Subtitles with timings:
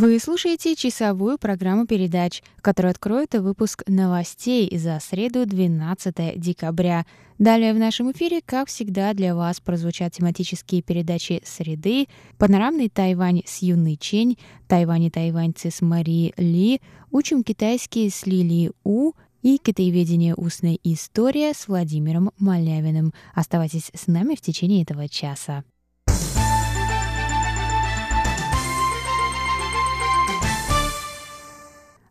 [0.00, 7.04] Вы слушаете часовую программу передач, которая откроет выпуск новостей за среду 12 декабря.
[7.38, 13.60] Далее в нашем эфире, как всегда, для вас прозвучат тематические передачи «Среды», «Панорамный Тайвань» с
[13.60, 14.38] Юной Чень,
[14.68, 20.36] «Тайвань и тайваньцы» с Мари Ли, «Учим китайский» с Лили У, и «Китаеведение.
[20.36, 23.12] Устная история» с Владимиром Малявиным.
[23.34, 25.64] Оставайтесь с нами в течение этого часа.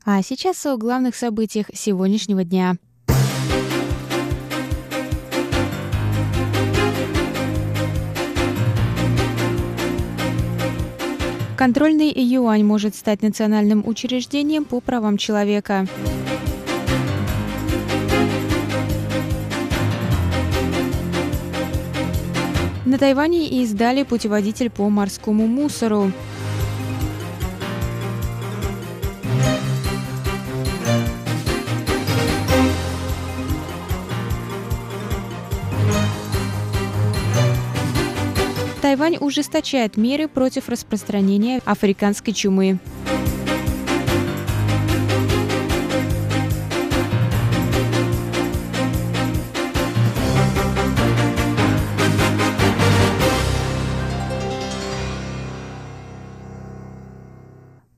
[0.09, 2.77] А сейчас о главных событиях сегодняшнего дня.
[11.57, 15.85] Контрольный юань может стать национальным учреждением по правам человека.
[22.85, 26.13] На Тайване издали путеводитель по морскому мусору.
[38.97, 42.79] Тайвань ужесточает меры против распространения африканской чумы.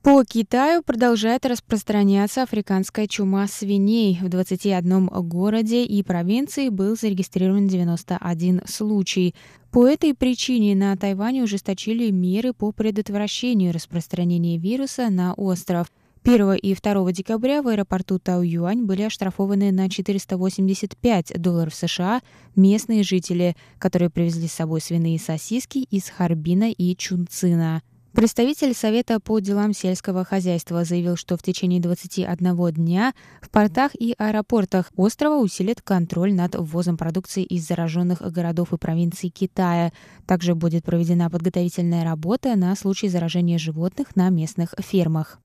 [0.02, 4.18] По Китаю продолжает распространяться африканская чума свиней.
[4.20, 9.34] В 21 городе и провинции был зарегистрирован 91 случай.
[9.70, 15.86] По этой причине на Тайване ужесточили меры по предотвращению распространения вируса на остров.
[16.24, 22.20] 1 и 2 декабря в аэропорту Тау-Юань были оштрафованы на 485 долларов США
[22.56, 27.82] местные жители, которые привезли с собой свиные сосиски из Харбина и Чунцина.
[28.12, 34.14] Представитель Совета по делам сельского хозяйства заявил, что в течение 21 дня в портах и
[34.18, 39.92] аэропортах острова усилит контроль над ввозом продукции из зараженных городов и провинций Китая.
[40.26, 45.38] Также будет проведена подготовительная работа на случай заражения животных на местных фермах.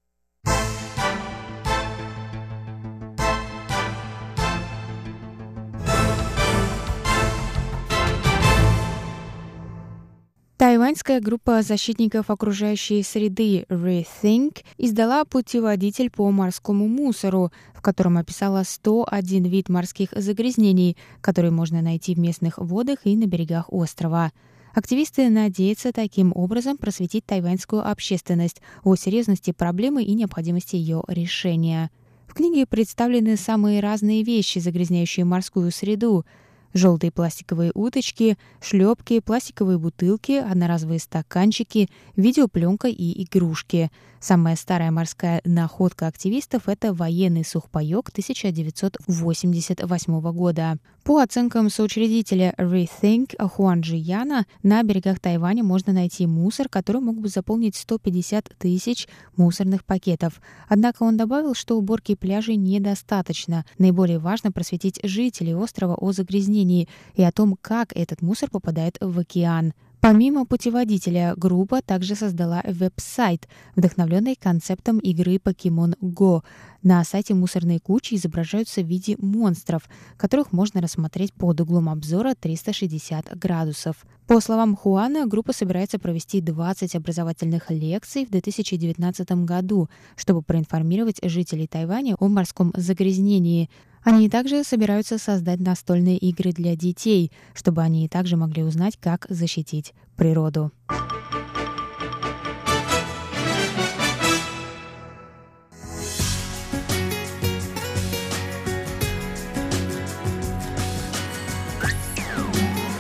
[10.75, 19.45] Тайваньская группа защитников окружающей среды Rethink издала путеводитель по морскому мусору, в котором описала 101
[19.45, 24.33] вид морских загрязнений, которые можно найти в местных водах и на берегах острова.
[24.73, 31.89] Активисты надеются таким образом просветить тайваньскую общественность о серьезности проблемы и необходимости ее решения.
[32.27, 36.25] В книге представлены самые разные вещи, загрязняющие морскую среду—
[36.75, 43.89] Желтые пластиковые уточки, шлепки, пластиковые бутылки, одноразовые стаканчики, видеопленка и игрушки.
[44.27, 50.77] Самая старая морская находка активистов— это военный сухпайок 1988 года.
[51.03, 57.27] По оценкам соучредителя Rethink Хуан Яна, на берегах Тайваня можно найти мусор, который мог бы
[57.27, 60.41] заполнить 150 тысяч мусорных пакетов.
[60.67, 63.63] Однако он добавил, что уборки пляжей недостаточно.
[63.77, 69.19] Наиболее важно просветить жителей острова о загрязнении и о том, как этот мусор попадает в
[69.19, 69.73] океан.
[70.05, 76.43] Помимо путеводителя, группа также создала веб-сайт, вдохновленный концептом игры Pokemon Go.
[76.83, 83.35] На сайте мусорные кучи изображаются в виде монстров, которых можно рассмотреть под углом обзора 360
[83.35, 84.05] градусов.
[84.27, 91.65] По словам Хуана, группа собирается провести 20 образовательных лекций в 2019 году, чтобы проинформировать жителей
[91.65, 93.71] Тайваня о морском загрязнении.
[94.05, 99.95] Они также собираются создать настольные игры для детей, чтобы они также могли узнать, как защитить
[100.15, 100.71] природу.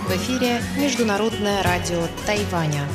[0.07, 2.87] В эфире Международное радио Тайваня.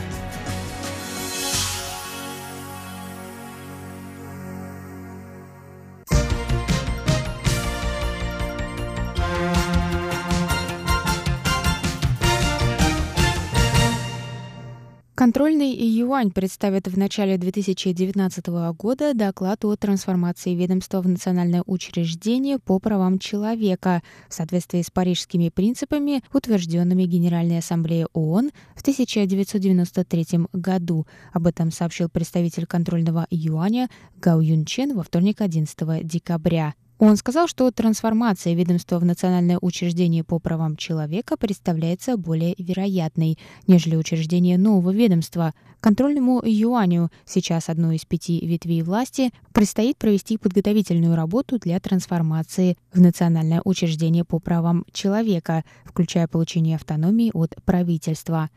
[15.20, 22.78] Контрольный юань представит в начале 2019 года доклад о трансформации ведомства в национальное учреждение по
[22.78, 31.06] правам человека в соответствии с парижскими принципами, утвержденными Генеральной Ассамблеей ООН в 1993 году.
[31.34, 36.72] Об этом сообщил представитель контрольного юаня Гау Юн Чен во вторник 11 декабря.
[37.00, 43.96] Он сказал, что трансформация ведомства в национальное учреждение по правам человека представляется более вероятной, нежели
[43.96, 45.54] учреждение нового ведомства.
[45.80, 53.00] Контрольному юаню, сейчас одной из пяти ветвей власти, предстоит провести подготовительную работу для трансформации в
[53.00, 58.50] национальное учреждение по правам человека, включая получение автономии от правительства.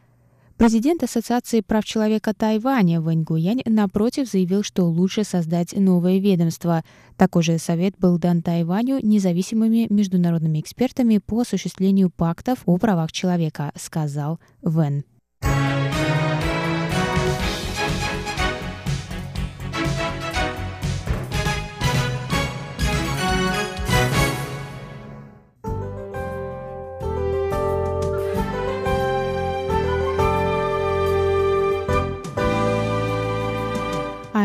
[0.57, 6.83] Президент Ассоциации прав человека Тайваня Вэнь Гуянь напротив заявил, что лучше создать новое ведомство.
[7.17, 13.71] Такой же совет был дан Тайваню независимыми международными экспертами по осуществлению пактов о правах человека,
[13.75, 15.03] сказал Вэн.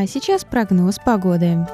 [0.00, 1.67] А сейчас прогноз погоды.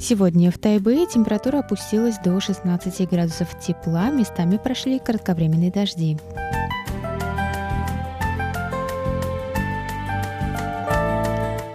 [0.00, 6.18] Сегодня в Тайбэе температура опустилась до 16 градусов тепла, местами прошли кратковременные дожди.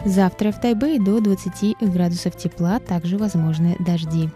[0.04, 4.30] Завтра в Тайбэе до 20 градусов тепла, также возможны дожди.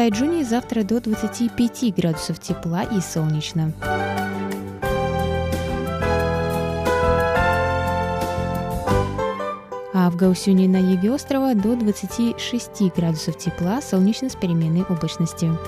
[0.00, 3.70] Тайджуне завтра до 25 градусов тепла и солнечно.
[9.92, 15.58] А в Гаусюне на юге острова до 26 градусов тепла, солнечно с переменной облачностью.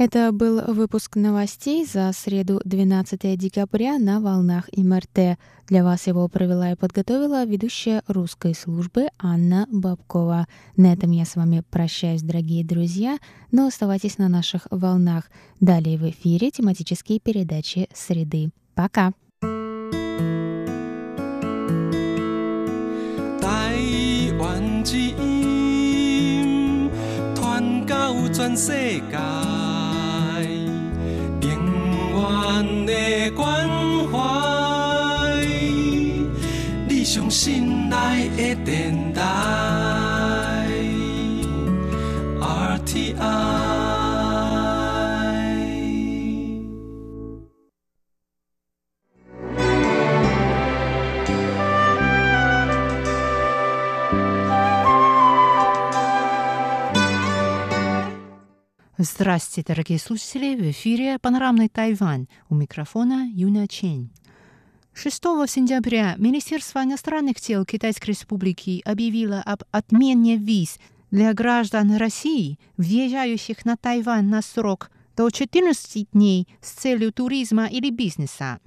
[0.00, 5.38] Это был выпуск новостей за среду 12 декабря на волнах МРТ.
[5.68, 10.48] Для вас его провела и подготовила ведущая русской службы Анна Бабкова.
[10.76, 13.18] На этом я с вами прощаюсь, дорогие друзья,
[13.50, 15.30] но оставайтесь на наших волнах.
[15.60, 18.50] Далее в эфире тематические передачи «Среды».
[18.74, 19.12] Пока!
[23.40, 24.84] Тайвань
[28.36, 29.59] 全世界。
[33.21, 33.69] 的关
[34.11, 34.19] 怀，
[36.87, 39.80] 你上心内的电台。
[59.03, 60.55] Здравствуйте, дорогие слушатели!
[60.55, 62.27] В эфире «Панорамный Тайвань».
[62.51, 64.11] У микрофона Юна Чень.
[64.93, 70.77] 6 сентября Министерство иностранных дел Китайской Республики объявило об отмене виз
[71.09, 77.89] для граждан России, въезжающих на Тайвань на срок до 14 дней с целью туризма или
[77.89, 78.59] бизнеса.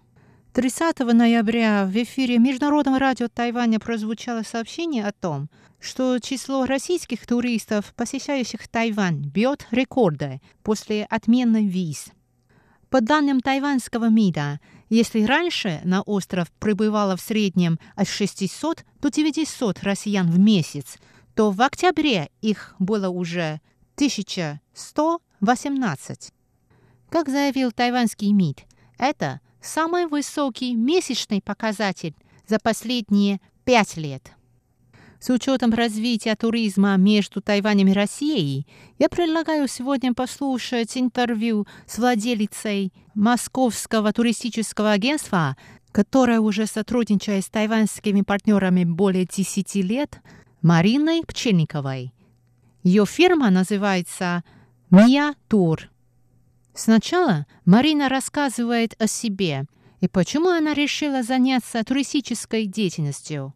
[0.52, 5.48] 30 ноября в эфире Международного радио Тайваня прозвучало сообщение о том,
[5.84, 12.06] что число российских туристов, посещающих Тайвань, бьет рекорды после отмены виз.
[12.88, 19.82] По данным тайваньского МИДа, если раньше на остров прибывало в среднем от 600 до 900
[19.82, 20.96] россиян в месяц,
[21.34, 23.60] то в октябре их было уже
[23.96, 26.32] 1118.
[27.10, 28.64] Как заявил тайваньский МИД,
[28.96, 34.33] это самый высокий месячный показатель за последние пять лет.
[35.24, 38.66] С учетом развития туризма между Тайванем и Россией,
[38.98, 45.56] я предлагаю сегодня послушать интервью с владелицей Московского туристического агентства,
[45.92, 50.20] которое уже сотрудничает с тайваньскими партнерами более 10 лет,
[50.60, 52.12] Мариной Пчельниковой.
[52.82, 54.44] Ее фирма называется
[54.90, 55.88] «Мия Тур».
[56.74, 59.64] Сначала Марина рассказывает о себе
[60.02, 63.54] и почему она решила заняться туристической деятельностью.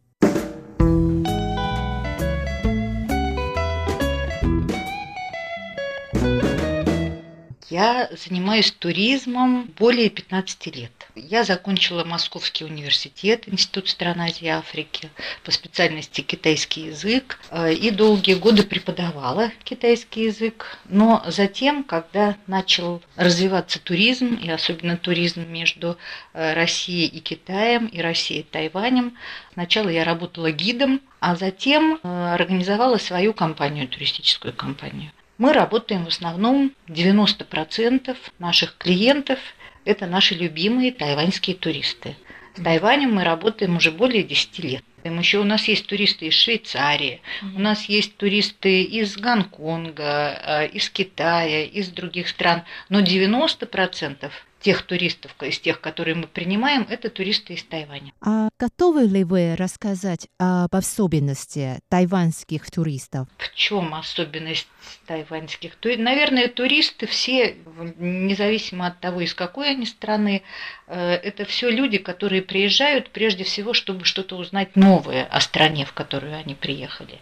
[7.69, 10.91] Я занимаюсь туризмом более 15 лет.
[11.15, 15.11] Я закончила Московский университет, Институт стран Азии и Африки
[15.43, 20.79] по специальности китайский язык э, и долгие годы преподавала китайский язык.
[20.85, 25.95] Но затем, когда начал развиваться туризм, и особенно туризм между
[26.33, 29.15] э, Россией и Китаем, и Россией и Тайванем,
[29.53, 35.11] сначала я работала гидом, а затем э, организовала свою компанию, туристическую компанию.
[35.39, 39.39] Мы работаем в основном 90% наших клиентов–
[39.85, 42.17] это наши любимые тайваньские туристы.
[42.55, 44.83] С Тайванем мы работаем уже более 10 лет.
[45.05, 47.21] Еще у нас есть туристы из Швейцарии,
[47.55, 52.63] у нас есть туристы из Гонконга, э, из Китая, из других стран.
[52.89, 58.13] Но 90% тех туристов, из тех, которые мы принимаем, это туристы из Тайваня.
[58.21, 63.27] А готовы ли вы рассказать об особенности тайваньских туристов?
[63.37, 64.67] В чем особенность
[65.05, 65.75] тайваньских?
[65.75, 67.55] То, наверное, туристы все,
[67.97, 70.43] независимо от того, из какой они страны,
[70.87, 75.93] э, это все люди, которые приезжают прежде всего, чтобы что-то узнать новое о стране, в
[75.93, 77.19] которую они приехали.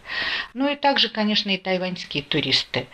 [0.54, 2.88] Ну и также, конечно, и тайваньские туристы.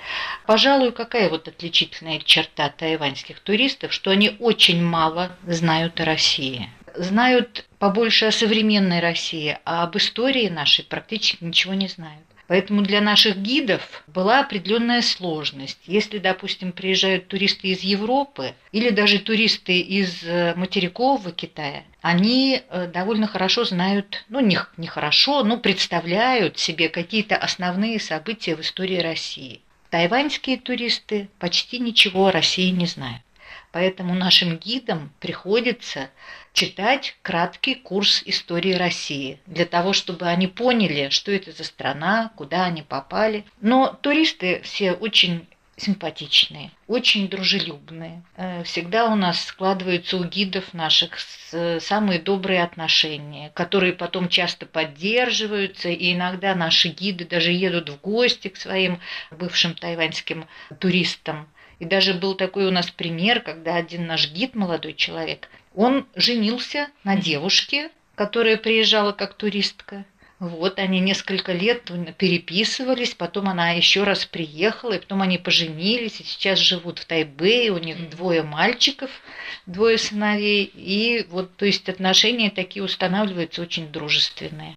[0.47, 6.69] Пожалуй, какая вот отличительная черта тайваньских туристов, что они очень мало знают о России.
[6.95, 12.25] Знают побольше о современной России, а об истории нашей практически ничего не знают.
[12.47, 15.79] Поэтому для наших гидов была определенная сложность.
[15.87, 22.87] Если, допустим, приезжают туристы из Европы или даже туристы из э, материкового Китая, они э,
[22.87, 28.99] довольно хорошо знают, ну не, не хорошо, но представляют себе какие-то основные события в истории
[28.99, 29.63] России.
[29.89, 33.23] Тайваньские туристы почти ничего о России не знают.
[33.75, 36.09] Поэтому нашим гидам приходится
[36.53, 42.67] читать краткий курс истории России, для того, чтобы они поняли, что это за страна, куда
[42.67, 43.45] они попали.
[43.61, 48.23] Но туристы все очень симпатичные, очень дружелюбные.
[48.37, 51.19] Э, всегда у нас складываются у гидов наших
[51.81, 58.49] самые добрые отношения, которые потом часто поддерживаются, и иногда наши гиды даже едут в гости
[58.49, 59.01] к своим
[59.33, 60.47] бывшим тайваньским
[60.79, 61.49] туристам.
[61.85, 66.89] И даже был такой у нас пример, когда один наш гид, молодой человек, он женился
[67.05, 70.07] на девушке, которая приезжала как туристка.
[70.39, 76.25] Вот, они несколько лет переписывались, потом она еще раз приехала, и потом они поженились, и
[76.25, 79.11] сейчас живут в Тайбэе, у них двое мальчиков,
[79.67, 84.75] двое сыновей, и вот, то есть отношения такие устанавливаются очень дружественные.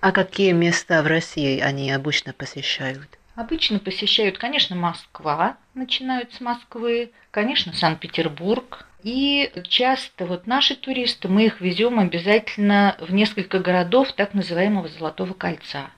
[0.00, 3.18] А какие места в России они обычно посещают?
[3.34, 8.86] Обычно посещают, конечно, Москва, начинают с Москвы, конечно, Санкт-Петербург.
[9.02, 15.34] И часто вот наши туристы, мы их везем обязательно в несколько городов так называемого Золотого
[15.34, 15.90] кольца.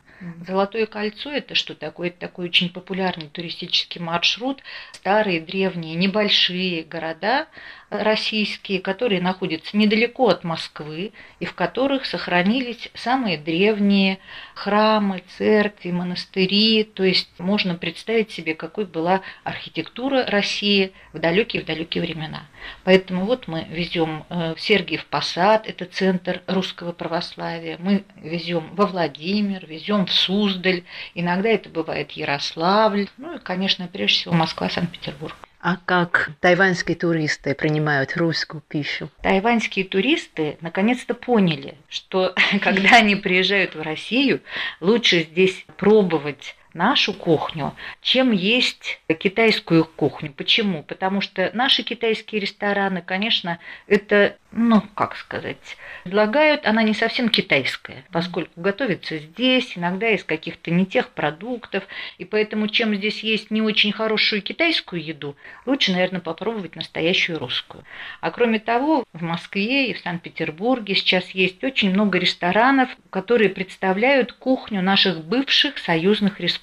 [0.46, 2.08] Золотое кольцо это что такое?
[2.08, 4.62] Это такой очень популярный туристический маршрут.
[4.92, 7.48] Старые, древние, небольшие города,
[7.90, 14.20] российские, которые находятся недалеко от Москвы и в которых сохранились самые древние
[14.54, 16.84] храмы, церкви, монастыри.
[16.84, 22.44] То есть можно представить себе, какой была архитектура России в далекие-в времена.
[22.84, 28.86] Поэтому вот мы везем э, в Сергиев Посад, это центр русского православия, мы везем во
[28.86, 35.36] Владимир, везем в Суздаль, иногда это бывает Ярославль, ну и, конечно, прежде всего Москва, Санкт-Петербург.
[35.62, 39.10] А как тайваньские туристы принимают русскую пищу?
[39.22, 44.40] Тайваньские туристы наконец-то поняли, что когда они приезжают в Россию,
[44.80, 50.32] лучше здесь пробовать нашу кухню, чем есть китайскую кухню.
[50.32, 50.82] Почему?
[50.82, 58.04] Потому что наши китайские рестораны, конечно, это, ну, как сказать, предлагают, она не совсем китайская,
[58.12, 61.84] поскольку готовится здесь, иногда из каких-то не тех продуктов,
[62.18, 65.36] и поэтому, чем здесь есть не очень хорошую китайскую еду,
[65.66, 67.84] лучше, наверное, попробовать настоящую русскую.
[68.20, 74.32] А кроме того, в Москве и в Санкт-Петербурге сейчас есть очень много ресторанов, которые представляют
[74.32, 76.59] кухню наших бывших союзных республик.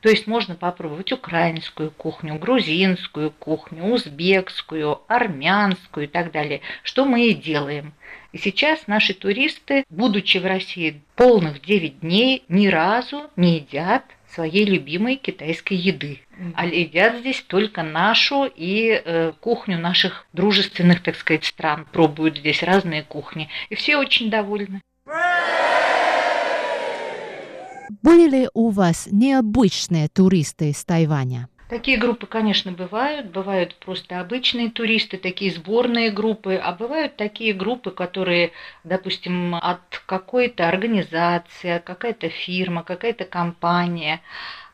[0.00, 7.28] То есть можно попробовать украинскую кухню, грузинскую кухню, узбекскую, армянскую и так далее, что мы
[7.28, 7.94] и делаем–
[8.34, 14.64] и сейчас наши туристы, будучи в России полных 9 дней, ни разу не едят своей
[14.64, 16.20] любимой китайской еды.
[16.56, 21.86] А едят здесь только нашу и э, кухню наших дружественных, так сказать, стран.
[21.92, 23.48] Пробуют здесь разные кухни.
[23.68, 24.80] И все очень довольны.
[28.02, 31.48] Были ли у вас необычные туристы из Тайваня?
[31.68, 33.30] Такие группы, конечно, бывают.
[33.30, 38.52] Бывают просто обычные туристы, такие сборные группы, а бывают такие группы, которые,
[38.84, 44.20] допустим, от какой-то организации, какая-то фирма, какая-то компания–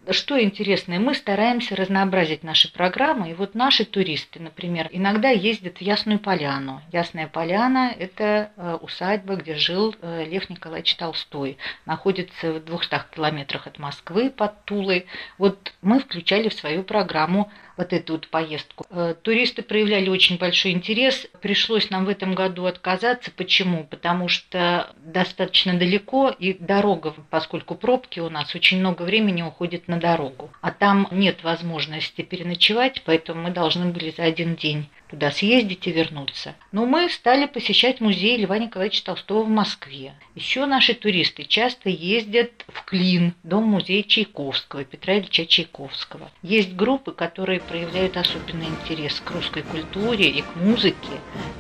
[0.09, 3.31] что интересное, мы стараемся разнообразить наши программы.
[3.31, 6.81] И вот наши туристы, например, иногда ездят в Ясную Поляну.
[6.91, 11.59] Ясная Поляна– это э, усадьба, где жил э, Лев Николаевич Толстой.
[11.85, 15.07] Находится в 200 километрах от Москвы под Тулой.
[15.37, 17.51] Вот мы включали в свою программу
[17.81, 18.85] вот эту вот поездку.
[18.91, 21.27] Э, туристы проявляли очень большой интерес.
[21.41, 23.31] Пришлось нам в этом году отказаться.
[23.31, 23.85] Почему?
[23.85, 29.99] Потому что достаточно далеко и дорога, поскольку пробки у нас, очень много времени уходит на
[29.99, 30.51] дорогу.
[30.61, 35.93] А там нет возможности переночевать, поэтому мы должны были за один день туда съездить и
[35.93, 36.55] вернуться.
[36.73, 40.15] Но мы стали посещать музей Льва Николаевича Толстого в Москве.
[40.35, 46.31] Еще наши туристы часто ездят в Клин, дом-музей Чайковского, Петра Ильича Чайковского.
[46.43, 50.97] Есть группы, которые проявляют особенный интерес к русской культуре и к музыке,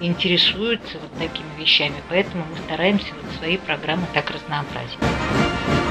[0.01, 5.90] интересуются вот такими вещами, поэтому мы стараемся вот свои программы так разнообразить.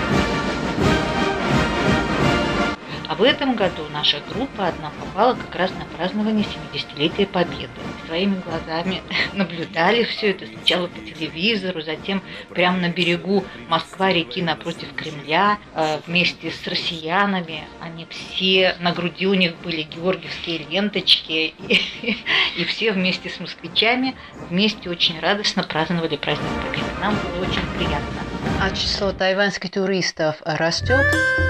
[3.10, 7.72] А в этом году наша группа одна попала как раз на празднование 70-летия Победы.
[8.06, 9.02] Своими глазами
[9.34, 16.52] наблюдали все это сначала по телевизору, затем прямо на берегу Москва-реки напротив Кремля, э, вместе
[16.52, 17.64] с россиянами.
[17.82, 21.82] Они все, на груди у них были георгиевские ленточки, и,
[22.58, 24.16] и все вместе с москвичами
[24.52, 26.86] вместе очень радостно праздновали праздник Победы.
[27.02, 28.30] Нам было очень приятно.
[28.62, 31.06] А число тайваньских туристов растет?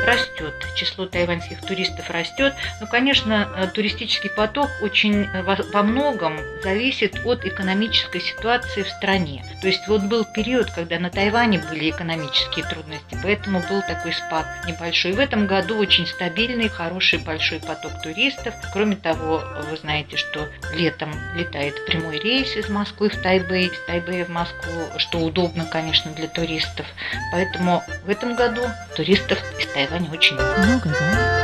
[0.05, 0.53] Растет.
[0.75, 2.53] Число тайваньских туристов растет.
[2.79, 9.43] Но, конечно, э, туристический поток очень э, во многом зависит от экономической ситуации в стране.
[9.61, 14.45] То есть вот был период, когда на Тайване были экономические трудности, поэтому был такой спад
[14.67, 15.13] небольшой.
[15.13, 18.53] В этом году очень стабильный, хороший, большой поток туристов.
[18.73, 24.25] Кроме того, вы знаете, что летом летает прямой рейс из Москвы в Тайбэй, из Тайбэя
[24.25, 26.85] в Москву, что удобно, конечно, для туристов.
[27.31, 28.61] Поэтому в этом году
[28.95, 30.59] туристов из Тайваня очень много.
[30.59, 31.38] Много, да?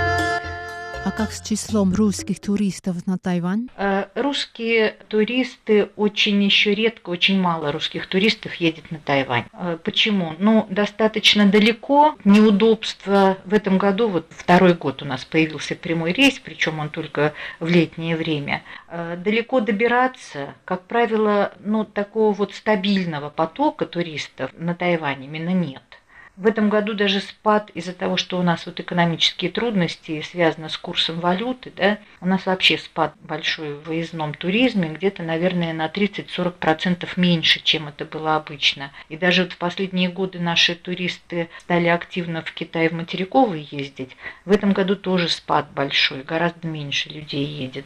[1.05, 3.69] А как с числом русских туристов на Тайвань?
[3.77, 9.45] Э, русские туристы очень еще редко, очень мало русских туристов едет на Тайвань.
[9.53, 10.33] Э, почему?
[10.39, 13.37] Ну, достаточно далеко, неудобства.
[13.45, 17.67] В этом году, вот второй год у нас появился прямой рейс, причем он только в
[17.67, 18.63] летнее время.
[18.87, 25.83] Э, далеко добираться, как правило, ну, такого вот стабильного потока туристов на Тайване именно нет.
[26.37, 30.77] В этом году даже спад из-за того, что у нас вот экономические трудности связаны с
[30.77, 37.07] курсом валюты, да, у нас вообще спад большой в выездном туризме, где-то, наверное, на 30-40%
[37.15, 38.91] меньше, чем это было обычно.
[39.07, 44.17] И даже вот в последние годы наши туристы стали активно в Китай в материковый ездить.
[44.43, 47.85] В этом году тоже спад большой, гораздо меньше людей едет.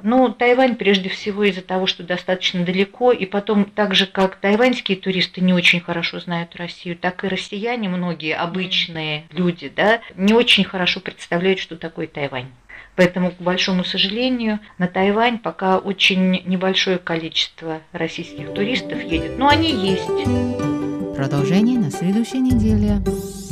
[0.00, 4.98] Ну, Тайвань прежде всего из-за того, что достаточно далеко, и потом так же, как тайваньские
[4.98, 10.64] туристы не очень хорошо знают Россию, так и россияне многие обычные люди, да, не очень
[10.64, 12.50] хорошо представляют, что такое Тайвань.
[12.98, 19.38] Поэтому, к большому сожалению, на Тайвань пока очень небольшое количество российских туристов едет.
[19.38, 21.16] Но они есть.
[21.16, 22.96] Продолжение на следующей неделе.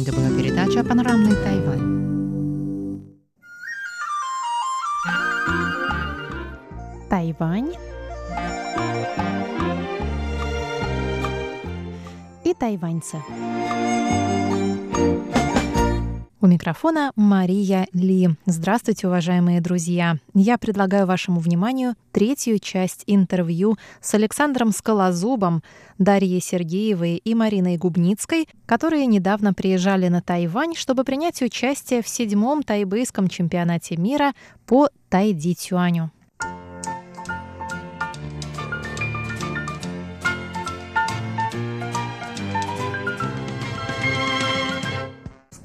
[0.01, 1.97] Это была передача «Панорамный Тайвань».
[7.09, 7.73] Тайвань
[12.45, 13.23] и тайваньцы.
[16.47, 18.29] У микрофона Мария Ли.
[18.47, 20.19] Здравствуйте, уважаемые друзья.
[20.33, 25.65] Я предлагаю вашему вниманию третью часть интервью с Александром Скалозубом,
[25.99, 32.63] Дарьей Сергеевой и Мариной Губницкой, которые недавно приезжали на Тайвань, чтобы принять участие в седьмом
[32.63, 34.33] тайбэйском чемпионате мира
[34.67, 36.13] по тайди-тюаню.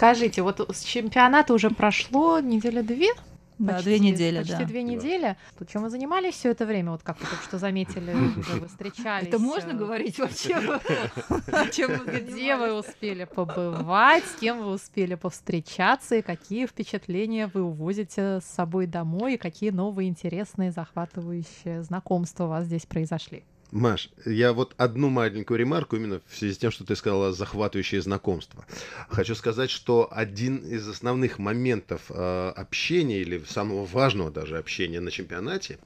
[0.02, 3.10] Скажите, вот с чемпионата уже прошло неделя две?
[3.60, 4.66] Да, почти, две недели, почти да.
[4.66, 5.38] две недели.
[5.60, 6.94] То чем вы занимались все это время?
[6.94, 9.28] Вот как вы только что заметили, вы встречались.
[9.28, 10.56] Это можно говорить вообще?
[12.26, 18.46] Где вы успели побывать, с кем вы успели повстречаться, и какие впечатления вы увозите с
[18.46, 23.44] собой домой, и какие новые интересные, захватывающие знакомства у вас здесь произошли?
[23.72, 28.02] Маш, я вот одну маленькую ремарку именно в связи с тем, что ты сказала захватывающее
[28.02, 28.66] знакомство.
[29.08, 35.10] Хочу сказать, что один из основных моментов э, общения или самого важного даже общения на
[35.10, 35.80] чемпионате,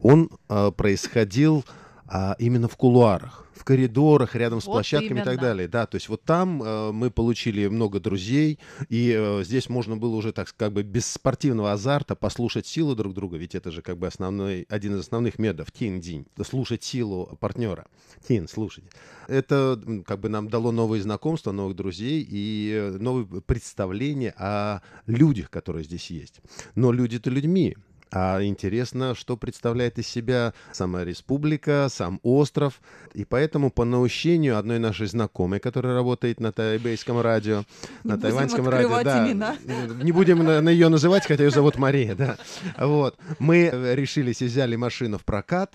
[0.00, 1.64] он э, происходил
[2.08, 5.40] а именно в кулуарах, в коридорах, рядом с Вот площадками и так именно.
[5.40, 5.68] далее.
[5.68, 10.14] Да, то есть вот там э, мы получили много друзей, и э, здесь можно было
[10.14, 13.98] уже так как бы без спортивного азарта послушать силу друг друга, ведь это же как
[13.98, 17.86] бы основной, один из основных методов, тин-динь, слушать силу партнера.
[18.26, 18.90] Тин, слушайте.
[19.28, 25.50] Это как бы нам дало новые знакомства, новых друзей и э, новые представления о людях,
[25.50, 26.40] которые здесь есть.
[26.74, 27.76] Но люди-то людьми.
[28.12, 32.80] А интересно, что представляет из себя сама республика, сам остров.
[33.14, 37.64] И поэтому по наущению одной нашей знакомой, которая работает на тайбейском радио,
[38.04, 39.56] Не на тайваньском радио, да, имена.
[40.02, 42.36] не будем на, на ее называть, хотя ее зовут Мария, да.
[42.78, 43.16] Вот.
[43.38, 45.74] Мы э, решились и взяли машину в прокат,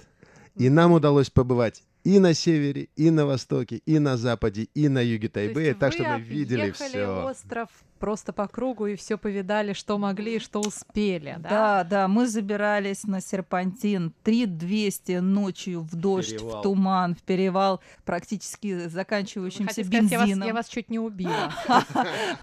[0.56, 5.02] и нам удалось побывать и на севере, и на востоке, и на западе, и на
[5.02, 7.26] юге Тайбэя, так что мы видели все.
[7.26, 7.70] остров
[8.02, 11.50] просто по кругу и все повидали, что могли и что успели, да?
[11.50, 16.60] Да, да, мы забирались на серпантин 3200 ночью в дождь, Перевал.
[16.60, 20.48] в туман, в перевал, практически Вы заканчивающимся хотите сказать, я вас, бензином.
[20.48, 21.54] я вас чуть не убила.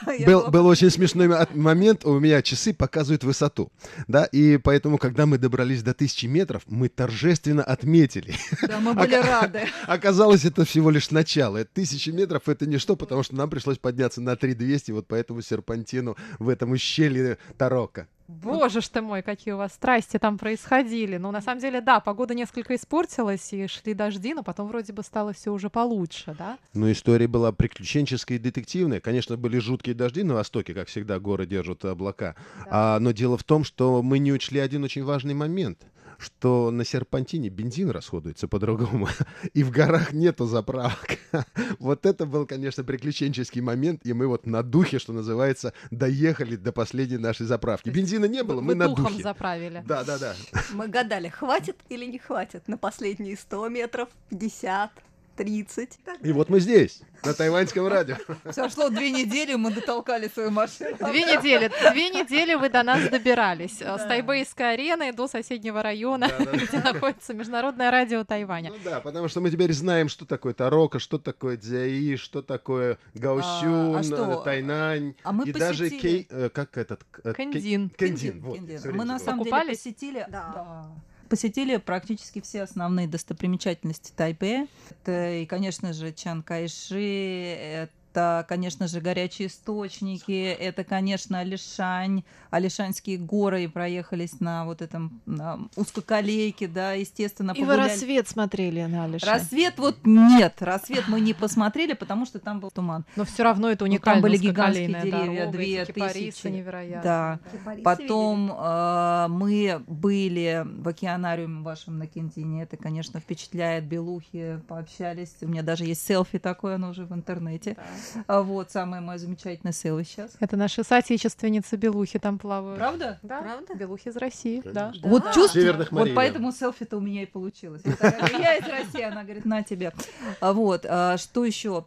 [0.51, 3.73] Был, очень смешной мо- момент, у меня часы показывают высоту,
[4.07, 8.35] да, и поэтому, когда мы добрались до тысячи метров, мы торжественно отметили.
[8.69, 9.48] Да, мы были рады.
[9.87, 11.65] Оказалось, это всего лишь начало.
[11.65, 16.17] Тысячи метров— это ничто, потому что нам пришлось подняться на 3200 вот по этому серпантину
[16.39, 18.07] в этом ущелье Тарока.
[18.29, 21.17] Боже ж ты мой, какие у вас страсти там происходили.
[21.17, 25.03] Ну, на самом деле, да, погода несколько испортилась, и шли дожди, но потом вроде бы
[25.03, 26.59] стало все уже получше, да?
[26.75, 29.01] Но история была приключенческая и детективная.
[29.01, 32.37] Конечно, были жуткие дожди на востоке, как всегда, горы держат облака.
[32.67, 35.87] А, но дело в том, что мы не учли один очень важный момент
[36.19, 39.09] что на серпантине бензин расходуется по-другому,
[39.55, 41.19] и в горах нету заправок.
[41.79, 46.73] Вот это был, конечно, приключенческий момент, и мы вот на духе, что называется, доехали до
[46.73, 47.91] последней нашей заправки.
[47.91, 49.23] Бензина не было, мы на духом духе.
[49.23, 49.85] заправили.
[49.87, 50.35] Да, да, да.
[50.73, 54.91] Мы гадали, хватит или не хватит на последние 100 метров, 50,
[55.39, 55.99] 30.
[56.23, 58.17] И вот мы здесь, на тайваньском радио.
[58.55, 60.97] Прошло две недели, мы дотолкали свою машину.
[60.99, 63.81] Две недели, две недели вы до нас добирались.
[63.81, 68.71] э, С Тайбэйской арены до соседнего района, где находится Международное радио Тайваня.
[68.71, 72.99] Ну да, потому что мы теперь знаем, что такое Тарока, что такое Дзяи, что такое
[73.15, 74.37] Гаосюн, А, а что?
[74.43, 75.15] Тайнань.
[75.23, 76.27] А мы и даже посетили- Кей...
[76.31, 77.03] э, Как этот...
[77.25, 77.91] э, Кэндин.
[77.91, 78.57] Кэндин, вот.
[78.57, 78.97] Кендин.
[78.97, 80.87] Мы на самом деле посетили, Да.
[81.29, 84.67] Посетили практически все основные достопримечательности Тайпе.
[84.91, 93.19] Это и, конечно же, Чан Кайши, это, конечно же, горячие источники, это, конечно, Алишань, Алишаньские
[93.19, 97.89] горы, и проехались на вот этом на узкоколейке, да, естественно, И вы погуляли.
[97.91, 99.27] рассвет смотрели на Алише.
[99.27, 103.05] Рассвет вот нет, рассвет мы не посмотрели, потому что там был туман.
[103.17, 104.23] Но все равно это Ну, там уникально.
[104.23, 105.11] были гигантские деревья,
[105.47, 106.47] дорога, две тысячи.
[106.49, 107.03] невероятные.
[107.03, 107.39] Да.
[107.53, 112.63] Кипарисы Потом э, мы были в океанариуме вашем на Кентине.
[112.65, 113.85] Это, конечно, впечатляет.
[113.85, 115.35] Белухи пообщались.
[115.43, 117.77] У меня даже есть селфи такое, оно уже в интернете.
[117.79, 117.83] А
[118.27, 120.33] Вот, самое мое замечательное селфи сейчас.
[120.41, 122.79] Это наши соотечественницы белухи там плавают.
[122.79, 123.19] Правда?
[123.23, 123.75] Да, Правда?
[123.75, 124.93] белухи из России, да.
[125.03, 125.49] Вот Да.
[125.49, 127.83] Северных вот морей, поэтому селфи-то у меня и получилось.
[127.85, 129.93] Я такая, «Ну, Я из России, она говорит, на тебе.
[130.41, 131.85] А Вот, а что еще?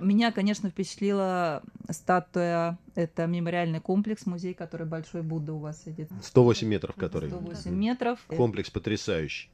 [0.00, 6.08] Меня, конечно, впечатлила статуя, это мемориальный комплекс, музей, который Большой Будда у вас сидит.
[6.22, 7.28] 108 метров, который.
[7.28, 8.18] 108 метров.
[8.28, 9.50] Комплекс потрясающий.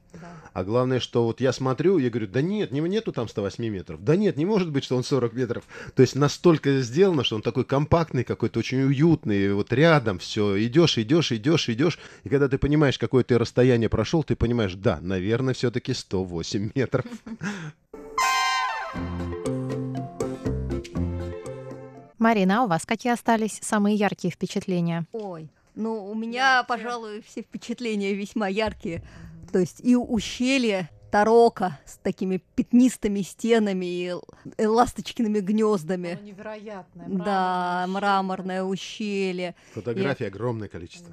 [0.53, 4.03] А главное, что вот я смотрю, я говорю, да нет, не, нету там 108 метров.
[4.03, 5.63] Да нет, не может быть, что он 40 метров.
[5.95, 10.97] То есть настолько сделано, что он такой компактный, какой-то очень уютный, вот рядом все, идешь,
[10.97, 11.99] идешь, идешь, идешь.
[12.23, 17.05] И когда ты понимаешь, какое ты расстояние прошел, ты понимаешь, да, наверное, все-таки 108 метров.
[22.21, 25.07] Марина, а у вас какие остались самые яркие впечатления?
[25.11, 29.03] Ой, ну у меня, пожалуй, все впечатления весьма яркие.
[29.51, 34.15] То есть и ущелье Тарока с такими пятнистыми стенами и
[34.59, 36.11] и ласточкиными гнездами.
[36.11, 37.07] Оно невероятное.
[37.09, 39.55] Да, мраморное ущелье.
[39.73, 41.11] Фотографий огромное количество.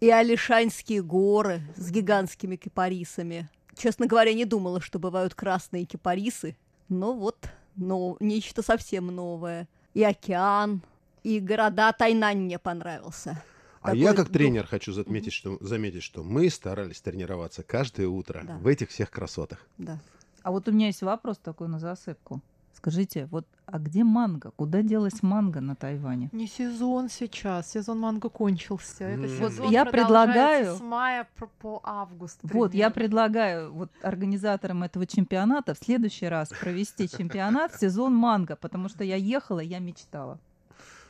[0.00, 3.48] И Алишаньские горы с гигантскими кипарисами.
[3.76, 6.56] Честно говоря, не думала, что бывают красные кипарисы.
[6.88, 9.66] Но вот, ну, нечто совсем новое.
[9.94, 10.82] И океан,
[11.22, 13.42] и города Тайнань мне понравился.
[13.80, 14.32] А Такой я как дух.
[14.34, 18.56] тренер хочу заметить, что, заметить, что мы старались тренироваться каждое утро Да.
[18.56, 19.58] в этих всех красотах.
[19.78, 19.98] Да.
[20.42, 22.40] А вот у меня есть вопрос такой на засыпку.
[22.84, 24.50] Скажите, вот а где манго?
[24.56, 26.28] Куда делась манго на Тайване?
[26.32, 29.04] Не сезон сейчас, сезон манго кончился.
[29.04, 29.28] Это М.
[29.30, 32.38] сезон Вот я предлагаю- с мая по, по август.
[32.42, 32.94] Вот, я примерно.
[32.94, 39.02] предлагаю вот организаторам этого чемпионата в следующий раз провести чемпионат в сезон манго, потому что
[39.02, 40.38] я ехала, я мечтала.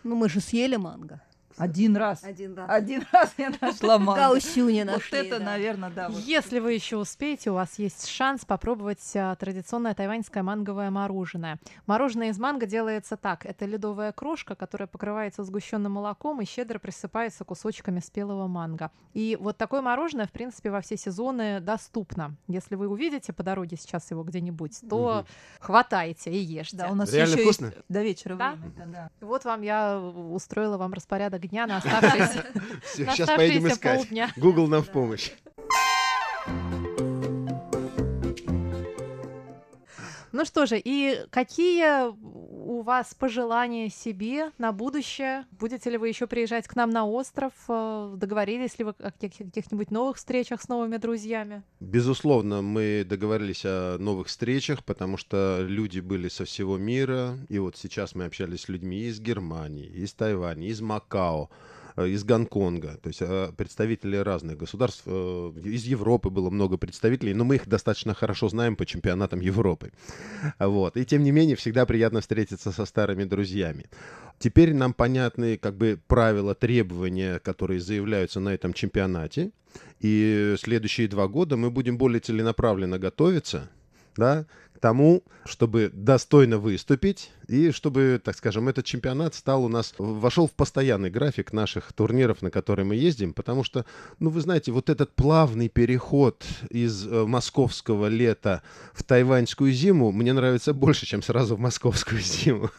[0.05, 1.21] Ну, мы же съели манго.
[1.57, 2.25] Один раз.
[2.25, 2.69] Один раз.
[2.71, 4.21] Один раз я нашла манго.
[4.21, 5.45] Гаусюня Вот нашли, это, да.
[5.45, 6.09] наверное, да.
[6.09, 6.19] вот.
[6.21, 11.59] Если вы еще успеете, у вас есть шанс попробовать а, традиционное тайваньское манговое мороженое.
[11.87, 13.47] Мороженое из манго делается так.
[13.47, 18.91] Это ледовая крошка, которая покрывается сгущенным молоком и щедро присыпается кусочками спелого манго.
[19.13, 22.35] И вот такое мороженое, в принципе, во все сезоны доступно.
[22.49, 25.25] Если вы увидите по дороге сейчас его где-нибудь, то
[25.61, 26.77] хватайте и ешьте.
[26.77, 27.67] Да, у нас Реально еще вкусно?
[27.67, 28.53] есть до вечера Да?
[28.53, 28.87] время.
[28.93, 29.11] да.
[29.21, 32.45] Вот вам я устроила вам распорядок дня на оставшиеся,
[32.85, 33.99] Все, сейчас поедем искать.
[33.99, 34.31] полдня.
[34.37, 35.31] Google нам в помощь.
[40.35, 45.47] Ну что же, и какие у вас пожелания себе на будущее?
[45.53, 47.53] Будете ли вы еще приезжать к нам на остров?
[47.69, 51.63] Э, Договорились ли вы о каких- каких-нибудь новых встречах с новыми друзьями?
[51.79, 57.39] Безусловно, мы договорились о новых встречах, потому что люди были со всего мира.
[57.49, 61.49] И вот сейчас мы общались с людьми из Германии, из Тайваня, из Макао,
[61.97, 62.99] из Гонконга.
[63.03, 65.03] То есть э, представители разных государств.
[65.07, 69.93] э, Из Европы было много представителей, но мы их достаточно хорошо знаем по чемпионатам Европы.
[70.59, 70.97] Вот.
[70.97, 73.87] И тем не менее, всегда приятно встретиться со старыми друзьями.
[74.39, 79.53] Теперь нам понятны как бы правила, требования, которые заявляются на этом чемпионате.
[80.01, 83.71] И следующие два года мы будем более целенаправленно готовиться
[84.17, 84.47] да,
[84.85, 90.51] тому, чтобы достойно выступить и чтобы, так скажем, этот чемпионат стал у нас, вошел в
[90.51, 93.87] постоянный график наших турниров, на которые мы ездим, потому что,
[94.19, 98.61] ну, вы знаете, вот этот плавный переход из э, московского лета
[98.93, 102.71] в тайваньскую зиму мне нравится больше, чем сразу в московскую зиму.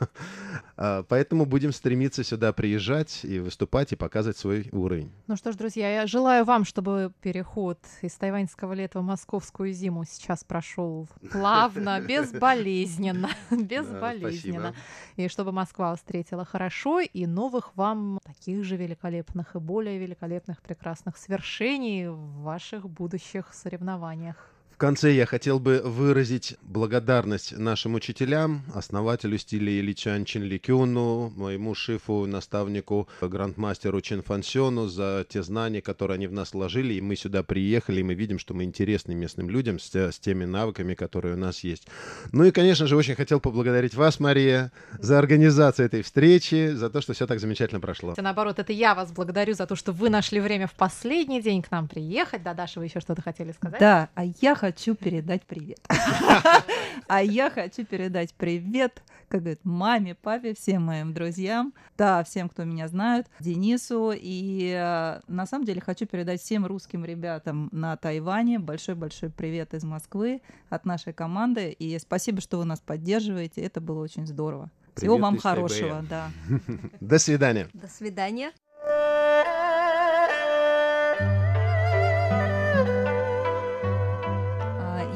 [0.77, 5.11] А, Поэтому будем стремиться сюда приезжать и выступать, и показывать свой уровень.
[5.27, 10.03] Ну что ж, друзья, я желаю вам, чтобы переход из тайваньского лета в московскую зиму
[10.05, 14.73] сейчас прошел плавно, безболезненно, безболезненно.
[15.15, 21.17] И чтобы Москва встретила хорошо, и новых вам таких же великолепных и более великолепных, прекрасных
[21.17, 24.54] свершений в ваших будущих соревнованиях.
[24.75, 30.59] В конце я хотел бы выразить благодарность нашим учителям, основателю стиля Или Чан Чин Ли
[30.59, 36.51] Кюну, моему шифу, наставнику, грандмастеру Чин Фан Сёну за те знания, которые они в нас
[36.51, 36.95] вложили.
[36.95, 40.43] И мы сюда приехали, и мы видим, что мы интересны местным людям с, с теми
[40.43, 41.87] навыками, которые у нас есть.
[42.33, 46.99] Ну и, конечно же, очень хотел поблагодарить вас, Мария, за организацию этой встречи, за то,
[46.99, 48.13] что все так замечательно прошло.
[48.17, 51.71] Наоборот, это я вас благодарю за то, что вы нашли время в последний день к
[51.71, 52.43] нам приехать.
[52.43, 53.79] Да, Даша, вы еще что-то хотели сказать?
[53.79, 54.64] Да, а я хочу
[54.95, 55.79] передать привет.
[57.07, 62.63] А я хочу передать привет, как говорит, маме, папе, всем моим друзьям, да, всем, кто
[62.63, 64.11] меня знает, Денису.
[64.15, 69.83] И э, на самом деле хочу передать всем русским ребятам на Тайване большой-большой привет из
[69.83, 71.71] Москвы от нашей команды.
[71.71, 73.61] И спасибо, что вы нас поддерживаете.
[73.61, 74.71] Это было очень здорово.
[74.95, 76.31] Всего вам хорошего, да.
[76.99, 77.69] До свидания.
[77.73, 78.51] До свидания.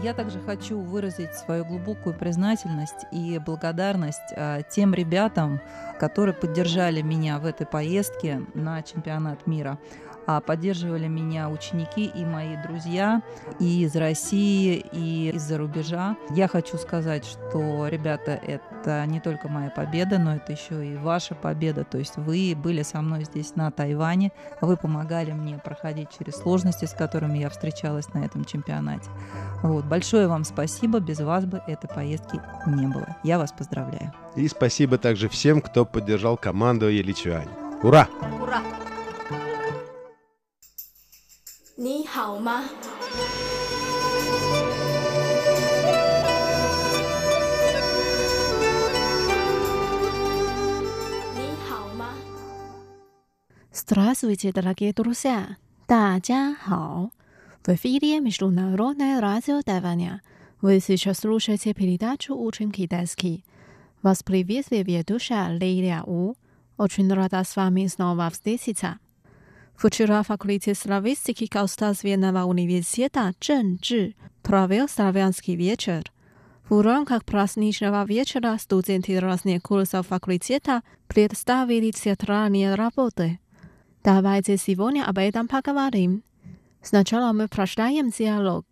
[0.01, 5.59] Я также хочу выразить свою глубокую признательность и благодарность а, тем ребятам,
[5.99, 9.77] которые поддержали меня в этой поездке на чемпионат мира.
[10.27, 13.21] А поддерживали меня ученики и мои друзья
[13.59, 16.15] и из России, и из-за рубежа.
[16.31, 21.35] Я хочу сказать, что, ребята, это не только моя победа, но это еще и ваша
[21.35, 21.83] победа.
[21.83, 26.85] То есть вы были со мной здесь на Тайване, вы помогали мне проходить через сложности,
[26.85, 29.09] с которыми я встречалась на этом чемпионате.
[29.63, 29.85] Вот.
[29.85, 30.99] Большое вам спасибо.
[30.99, 33.17] Без вас бы этой поездки не было.
[33.23, 34.13] Я вас поздравляю.
[34.35, 37.49] И спасибо также всем, кто поддержал команду Еличуань.
[37.83, 38.07] Ура!
[38.41, 38.61] Ура!
[41.78, 42.64] 你好吗？
[51.34, 52.14] 你好吗？
[53.72, 55.56] Здравствуйте, дорогие друзья!
[55.86, 57.10] 大家好!
[57.64, 60.22] В эфире Международное радио Тайваня.
[60.60, 63.44] Вы сейчас слушаете передачу «Учим китайский».
[64.02, 66.34] Вас приветствует ведущая Лилия У.
[66.76, 68.98] Очень рада с вами снова встретиться.
[69.79, 74.13] Вчера факультет славистики Государственного университета Чжэнчжи
[74.43, 76.11] провел славянский вечер.
[76.67, 83.39] В рамках праздничного вечера студенты разных курсов факультета представили театральные работы.
[84.03, 86.23] Давайте сегодня об этом поговорим.
[86.81, 88.65] Сначала мы прочитаем диалог.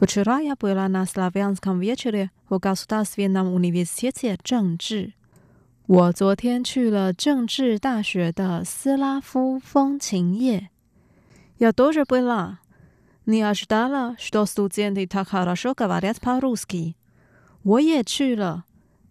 [0.00, 5.12] Вчера я была на славянском вечере в Государственном университете Чжэнчжи.
[5.86, 10.70] 我昨天去了政治大学的斯拉夫风情夜。
[11.58, 12.58] Я тоже была.
[13.26, 16.94] Не ожидала, что студенты так хорошо говорят по-русски.
[17.62, 18.64] 我也去了，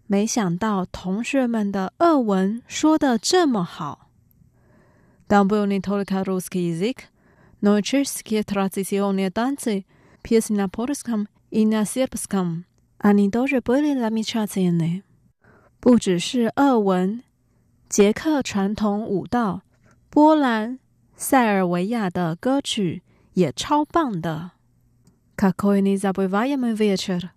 [0.07, 4.09] 没想到同学们的俄文说的这么好。
[5.27, 7.09] Там был не только русский язык,
[7.61, 9.85] но и чешские традиционные танцы,
[10.23, 12.65] песни на польском и на сербском.
[12.99, 15.03] Они тоже были замечательны.
[15.79, 17.23] 不只是俄文，
[17.87, 19.61] 捷克传统舞蹈、
[20.09, 20.79] 波兰、
[21.15, 23.01] 塞尔维亚的歌曲
[23.33, 24.51] 也超棒的。
[25.37, 27.31] Какой незабываемый вечер!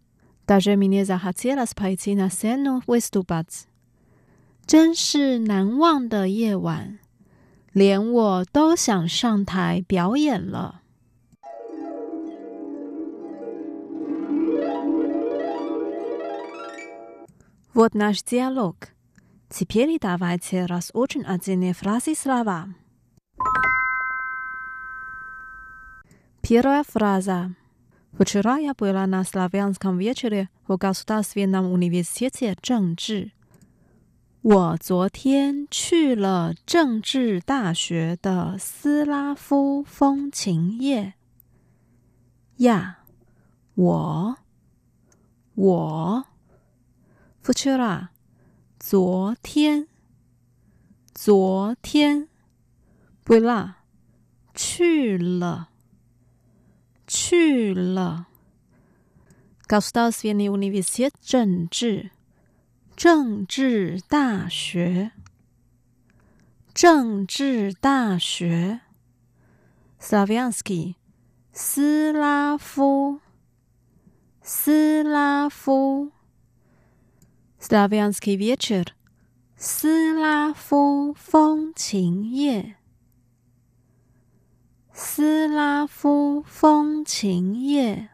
[0.44, 3.66] Даже мне захотелось пойти на сцену выступать.
[4.66, 6.98] 真是难忘的夜晚，
[7.72, 10.82] 连我都想上台表演了。
[17.76, 18.76] Вот наш диалог.
[19.48, 22.68] Теперь давайте разучим отдельные фразы слова.
[26.42, 27.54] Первая фраза.
[28.12, 33.32] Вчера я была на славянском вечере в Государственном университете 政治。
[34.42, 41.14] 我昨天去了政治大学的斯拉夫风情夜。
[42.56, 42.98] 呀，
[43.76, 44.36] 我，
[45.54, 46.24] 我
[47.47, 48.11] 不去啦
[48.77, 49.87] 昨天。
[51.13, 52.27] 昨天。
[53.23, 53.83] 不啦
[54.53, 55.69] 去了。
[57.07, 58.27] 去了。
[59.65, 62.11] 告诉到 cnn university 政治。
[62.97, 65.11] 政治大学。
[66.73, 68.81] 政治大学。
[70.01, 70.95] Savyonsky
[71.53, 73.21] 斯拉夫。
[74.41, 76.16] 斯拉夫。
[77.59, 78.87] Slavyansky Vecher，
[79.55, 82.75] 斯拉夫风情夜。
[84.93, 88.09] 斯拉夫风情夜。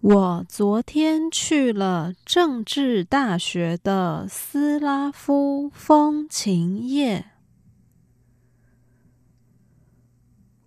[0.00, 7.32] 我昨天去了政治大学的斯拉夫风情夜。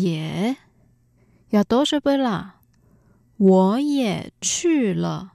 [0.00, 0.56] 也
[1.50, 2.60] 要多少倍啦？
[3.36, 5.32] 我也去了，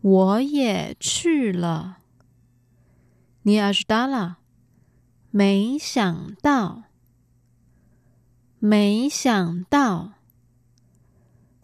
[0.00, 1.98] 我也去了。
[3.42, 4.38] 你也是达啦？
[5.30, 6.84] 没想到，
[8.58, 10.12] 没想到。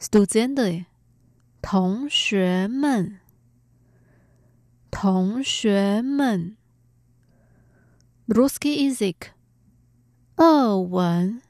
[0.00, 0.86] ，student
[1.60, 3.20] 同学们，
[4.90, 6.56] 同学们。
[8.28, 9.32] Roski, Izik.
[10.44, 11.40] 二文，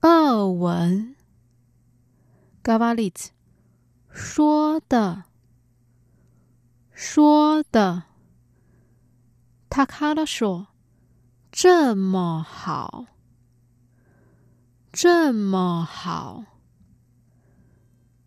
[0.00, 1.14] 二文。
[2.64, 3.30] g a v a l i t
[4.10, 5.22] 说的，
[6.90, 8.02] 说的。
[9.70, 10.66] 他卡了说
[11.52, 13.06] ：“这么好，
[14.90, 16.42] 这么好。”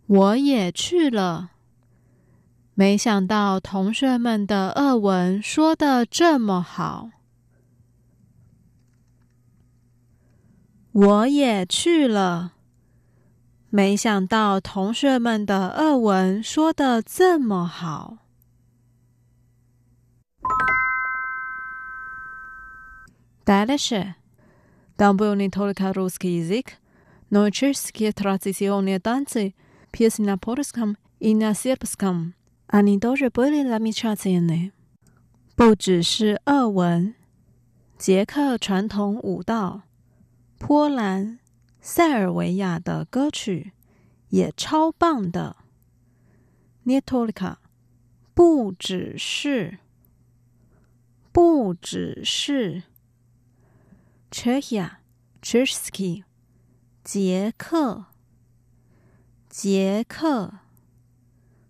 [0.07, 1.49] 我也去了，
[2.75, 7.09] 没想到同学们的二文说的这么好。
[10.92, 12.52] 我也去了。
[13.70, 18.18] 没想到同学们的俄文说的这么好。”
[23.44, 24.14] Дальше.
[24.96, 26.74] Там был не только русский язык,
[27.28, 29.54] но и чешские традиционные танцы,
[29.90, 32.34] песни на польском и на сербском.
[32.68, 34.72] Они тоже были замечательны.
[35.56, 37.14] 不只是俄文，
[37.98, 39.82] 捷克传统舞蹈、
[40.59, 41.39] 波兰、
[41.79, 43.71] 塞尔维亚的歌曲
[44.27, 45.55] 也超棒的。
[46.85, 47.55] Netolika
[48.33, 49.79] 不只是，
[51.31, 52.83] 不只是
[54.29, 54.99] c h e h i a
[55.41, 56.23] c h e s k i
[57.03, 58.05] 捷克，
[59.47, 60.59] 捷克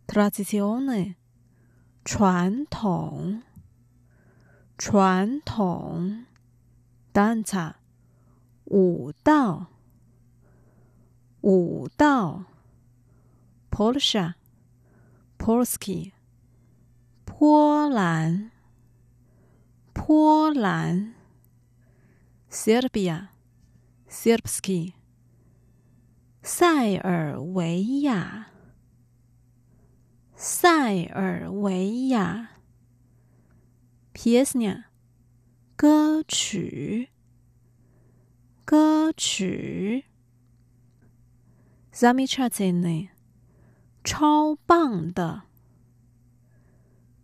[0.07, 1.15] t r a d i z i o n e
[2.03, 3.43] 传统，
[4.77, 6.25] 传统
[7.13, 7.78] d a n c a
[8.69, 9.65] 五道，
[11.41, 12.43] 五道
[13.71, 16.11] ，Polisha，Polski，
[17.25, 18.51] 波兰，
[19.91, 21.15] 波兰
[22.51, 24.93] ，Serbia，Serbski，
[26.43, 28.49] 塞尔维亚，
[30.35, 32.49] 塞尔维亚
[34.13, 34.83] ，Polsnia，
[35.75, 37.09] 歌曲。
[38.69, 40.05] 歌曲
[41.91, 43.09] ，Zamichanie，
[44.03, 45.41] 超棒的，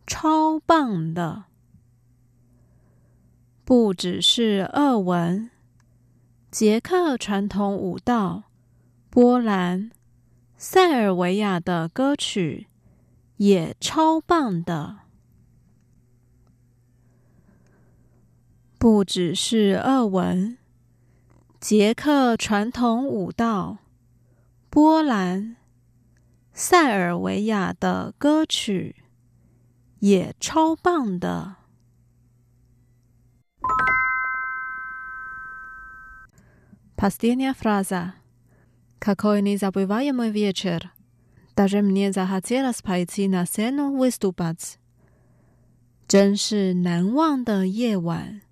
[0.08, 1.44] 超棒的，
[3.64, 5.52] 不只是俄文，
[6.50, 8.46] 捷克传统舞蹈，
[9.12, 9.92] 波兰、
[10.58, 12.66] 塞尔维亚的歌曲
[13.38, 15.02] 也超棒的，
[18.80, 20.58] 不只是俄文。
[21.65, 23.79] 捷克传统舞蹈、
[24.71, 25.57] 波兰、
[26.53, 28.97] 塞尔维亚的歌曲
[30.01, 31.57] 也超棒的。
[36.97, 38.15] Последняя фраза.
[38.99, 40.91] Какой незабываемый вечер!
[41.57, 44.79] Даже мне захотелось пойти на сцену выступать.
[46.07, 48.43] 真是难忘的夜晚，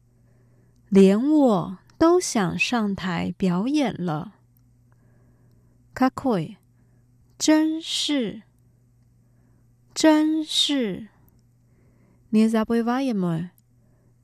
[0.88, 4.34] 连我 都想上台表演了。
[5.94, 6.56] Какой，
[7.38, 8.42] 真是，
[9.94, 11.08] 真是，
[12.30, 13.50] незабываемый，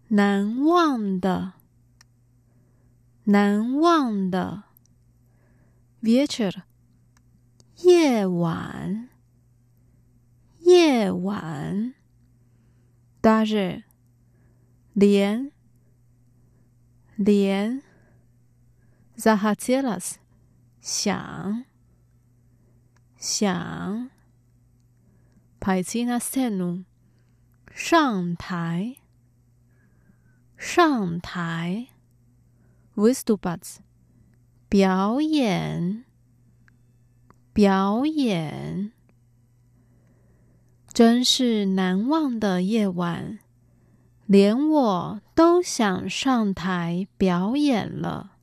[0.09, 1.55] 难忘的，
[3.25, 4.65] 难忘的。
[6.01, 6.65] вечер，
[7.79, 9.09] 夜晚，
[10.61, 11.95] 夜晚，
[13.23, 13.85] даже，
[14.93, 15.51] 连，
[17.22, 17.84] 连
[19.18, 20.20] z a h a t i l a s
[20.80, 21.66] 想
[23.18, 24.10] 想
[25.60, 26.86] p a i c i n a s e n u
[27.76, 28.96] 上台
[30.58, 31.90] 上台
[32.96, 33.82] w i s t u b a t s
[34.70, 36.06] 表演
[37.52, 38.94] 表演，
[40.94, 43.40] 真是难忘的夜晚。
[44.30, 48.34] 连我都想上台表演了，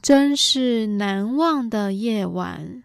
[0.00, 2.84] 真是难忘的夜晚。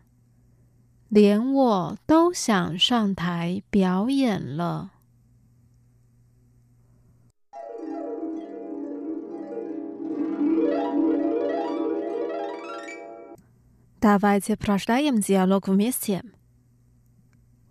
[1.07, 4.91] 连我都想上台表演了。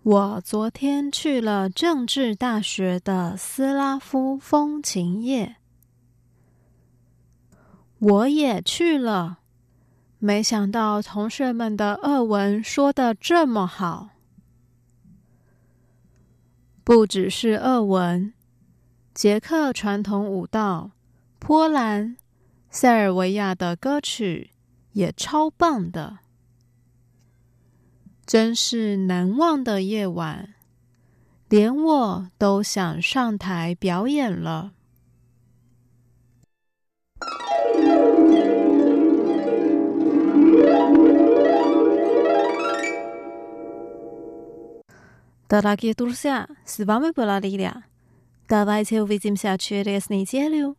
[0.05, 5.59] 我昨天去了政治大学的斯拉夫风情夜。
[8.01, 9.39] 我也去了，
[10.19, 14.09] 没想到同学们的俄文说的这么好。
[16.83, 18.35] 不只是俄文，
[19.15, 20.91] 捷克传统舞蹈、
[21.39, 22.17] 波兰、
[22.71, 24.51] 塞尔维亚的歌曲
[24.95, 26.19] 也超棒的。
[28.32, 30.54] 真是难忘的夜晚，
[31.50, 34.72] 连我都想上台表演了。
[45.50, 47.84] Дорогие друзья, с вами была Лилия.
[48.50, 50.76] Давайте увидимся через неделю.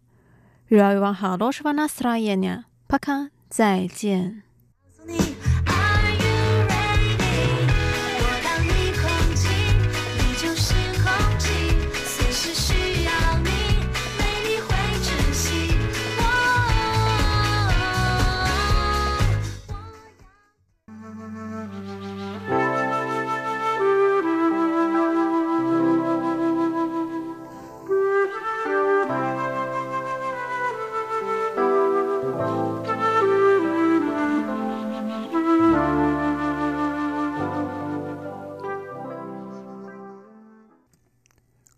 [0.68, 2.64] Желаю вам хорошего настроения.
[2.86, 4.42] Пока, 再见。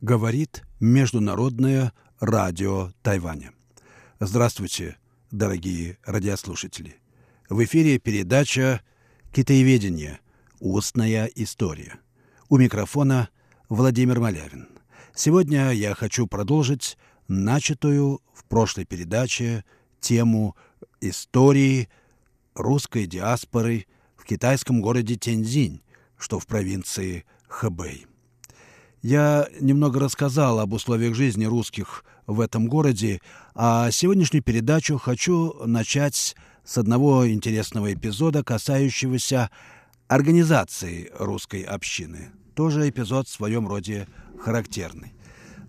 [0.06, 3.54] Говорит Международное радио Тайваня.
[4.20, 4.98] Здравствуйте,
[5.32, 6.98] дорогие радиослушатели.
[7.50, 8.82] В эфире передача
[9.34, 10.20] «Китаеведение.
[10.60, 11.96] Устная история».
[12.50, 13.30] У микрофона
[13.68, 14.70] Владимир Малявин.
[15.16, 19.66] Сегодня я хочу продолжить начатую в прошлой передаче
[20.02, 20.56] тему
[21.02, 21.90] истории
[22.54, 25.82] русской диаспоры в китайском городе Тяньцзинь,
[26.16, 28.06] что в провинции Хэбэй.
[29.06, 33.22] Я немного рассказал об условиях жизни русских в этом городе,
[33.54, 39.52] а сегодняшнюю передачу хочу начать с одного интересного эпизода, касающегося
[40.08, 42.32] организации русской общины.
[42.56, 44.08] Тоже эпизод в своем роде
[44.40, 45.14] характерный.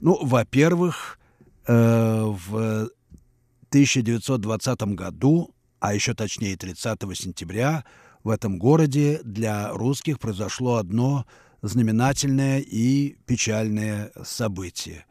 [0.00, 1.18] Ну, во-первых,
[1.66, 2.88] э, в
[3.68, 7.84] 1920 году, а еще точнее 30 сентября,
[8.24, 11.26] в этом городе для русских произошло одно
[11.68, 15.04] знаменательное и печальное событие.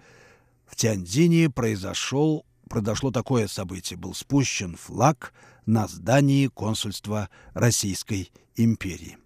[0.66, 3.98] В Тяньцзине произошел, произошло такое событие.
[3.98, 5.34] Был спущен флаг
[5.66, 9.18] на здании консульства Российской империи.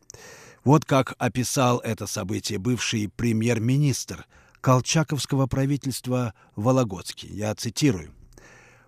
[0.64, 4.26] Вот как описал это событие бывший премьер-министр
[4.62, 7.30] Колчаковского правительства Вологодский.
[7.30, 8.12] Я цитирую.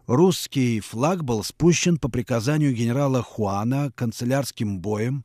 [0.08, 5.24] Русский флаг был спущен по приказанию генерала Хуана канцелярским боем,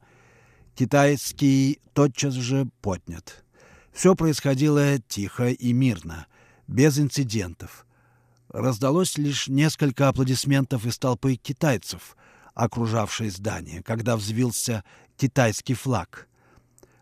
[0.76, 3.44] китайский тотчас же поднят.
[3.92, 6.26] Все происходило тихо и мирно,
[6.68, 7.86] без инцидентов.
[8.50, 12.16] Раздалось лишь несколько аплодисментов из толпы китайцев,
[12.54, 14.84] окружавшей здание, когда взвился
[15.16, 16.28] китайский флаг.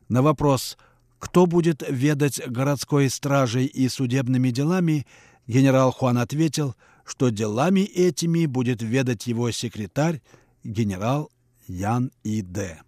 [0.08, 0.78] На вопрос
[1.18, 5.06] «Кто будет ведать городской стражей и судебными делами?»
[5.46, 10.22] генерал Хуан ответил, что делами этими будет ведать его секретарь
[10.62, 11.30] генерал
[11.66, 12.40] Ян И.
[12.42, 12.80] Д.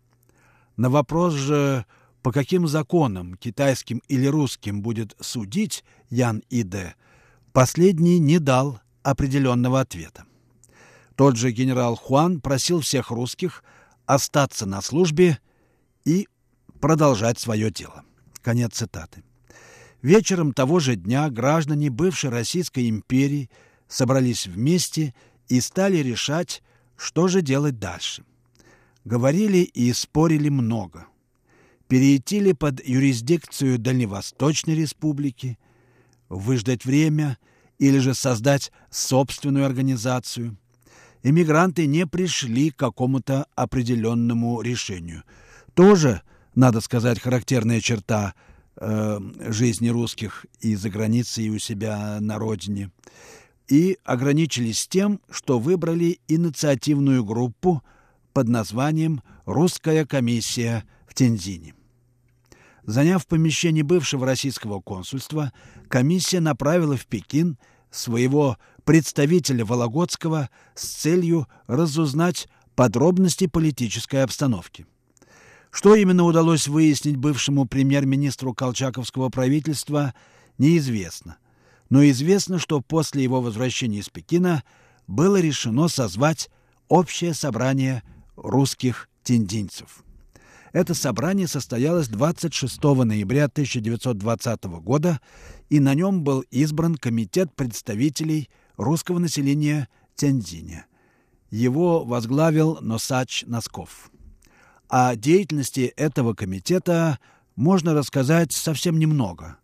[0.77, 1.87] На вопрос же,
[2.23, 6.63] по каким законам, китайским или русским, будет судить Ян И.
[6.63, 6.95] Д.,
[7.53, 10.25] последний не дал определенного ответа.
[11.15, 13.65] Тот же генерал Хуан просил всех русских
[14.05, 15.39] остаться на службе
[16.05, 16.29] и
[16.81, 18.05] продолжать свое дело.
[18.43, 19.23] Конец цитаты.
[20.03, 23.51] Вечером того же дня граждане бывшей Российской империи
[23.89, 25.15] собрались вместе
[25.49, 26.63] и стали решать,
[26.97, 28.25] что же делать дальше.
[29.07, 31.07] Говорили и спорили много.
[31.89, 35.59] Перейти ли под юрисдикцию Дальневосточной республики,
[36.29, 37.39] выждать время
[37.79, 40.59] или же создать собственную организацию.
[41.23, 45.23] Эмигранты не пришли к какому-то определенному решению.
[45.75, 46.21] Тоже–
[46.57, 48.35] надо сказать, характерная черта
[48.77, 52.91] э, жизни русских и за границей, и у себя на родине.
[53.69, 57.83] И ограничились тем, что выбрали инициативную группу
[58.37, 61.75] под названием «Русская комиссия в Тензине».
[62.85, 65.55] Заняв помещение бывшего российского консульства,
[65.89, 67.57] комиссия направила в Пекин
[67.91, 74.85] своего представителя Вологодского с целью разузнать подробности политической обстановки.
[75.71, 80.13] Что именно удалось выяснить бывшему премьер-министру колчаковского правительства,
[80.59, 81.39] неизвестно.
[81.89, 84.63] Но известно, что после его возвращения из Пекина
[85.07, 86.51] было решено созвать
[86.89, 88.03] общее собрание
[88.37, 90.05] русских тендинцев.
[90.73, 95.21] Это собрание состоялось 26 ноября 1920 года,
[95.71, 100.87] и на нем был избран комитет представителей русского населения Тяньцзиня.
[101.51, 104.11] Его возглавил Носач Носков.
[104.89, 107.19] О деятельности этого комитета
[107.57, 109.57] можно рассказать совсем немного.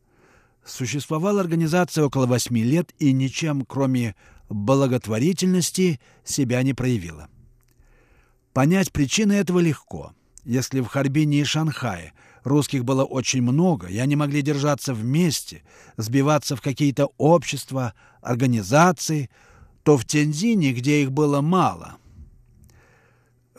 [0.65, 4.17] Существовала организация около восьми лет и ничем, кроме
[4.49, 7.29] благотворительности, себя не проявила.
[8.53, 10.13] Понять причины этого легко.
[10.45, 12.13] Если в Харбине и Шанхае
[12.45, 15.63] русских было очень много, и они могли держаться вместе,
[15.97, 19.31] сбиваться в какие-то общества, организации,
[19.85, 21.97] то в Тензине, где их было мало–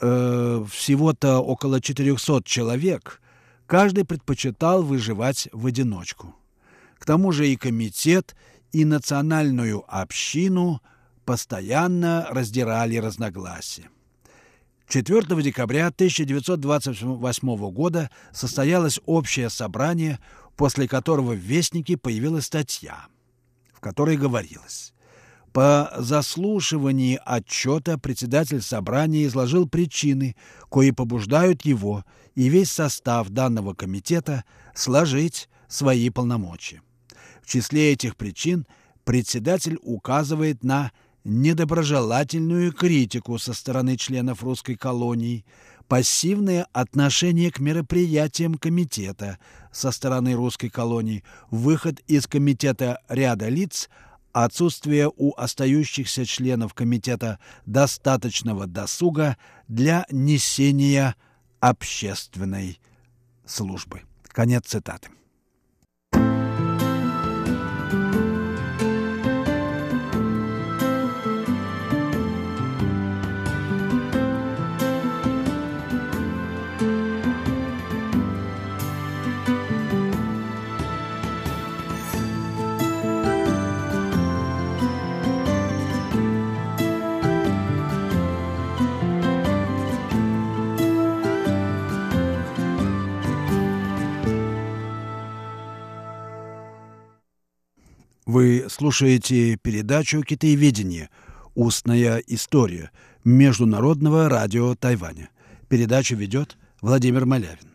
[0.03, 3.21] э, всего-то около 400 человек,
[3.65, 6.35] каждый предпочитал выживать в одиночку.
[6.99, 8.35] К тому же и комитет,
[8.71, 10.81] и национальную общину
[11.25, 13.89] постоянно раздирали разногласия.
[14.87, 20.19] 4 декабря 1928 года состоялось общее собрание,
[20.55, 23.07] после которого в Вестнике появилась статья,
[23.73, 24.93] в которой говорилось
[25.53, 30.35] по заслушивании отчета председатель собрания изложил причины,
[30.69, 32.03] кои побуждают его
[32.33, 36.81] и весь состав данного комитета сложить свои полномочия.
[37.43, 38.65] В числе этих причин
[39.03, 40.91] председатель указывает на
[41.23, 45.45] недоброжелательную критику со стороны членов русской колонии,
[45.87, 49.39] пассивное отношение к мероприятиям комитета
[49.71, 53.89] со стороны русской колонии, выход из комитета ряда лиц–
[54.33, 61.15] отсутствие у остающихся членов комитета достаточного досуга для несения
[61.59, 62.79] общественной
[63.45, 64.01] службы.
[64.27, 65.09] Конец цитаты.
[98.25, 101.09] Вы слушаете передачу «Китаеведение.
[101.55, 102.89] Устная история»
[103.25, 105.29] Международного радио Тайваня.
[105.67, 107.73] Передачу ведет Владимир Малявин.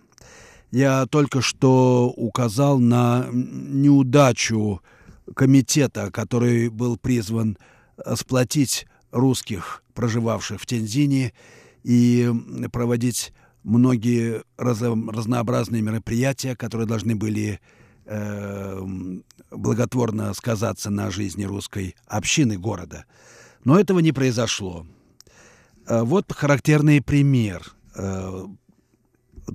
[0.70, 4.80] Я только что указал на неудачу
[5.34, 7.58] комитета, который был призван
[8.14, 11.34] сплотить русских, проживавших в Тензине,
[11.84, 12.32] и
[12.72, 13.34] проводить
[13.64, 17.60] многие раз, разнообразные мероприятия, которые должны были
[18.08, 18.80] э,
[19.50, 23.04] благотворно сказаться на жизни русской общины города.
[23.64, 24.86] Но этого не произошло.
[25.86, 27.62] Э, вот характерный пример
[27.94, 28.46] э,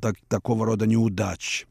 [0.01, 1.65] так, такого рода неудач.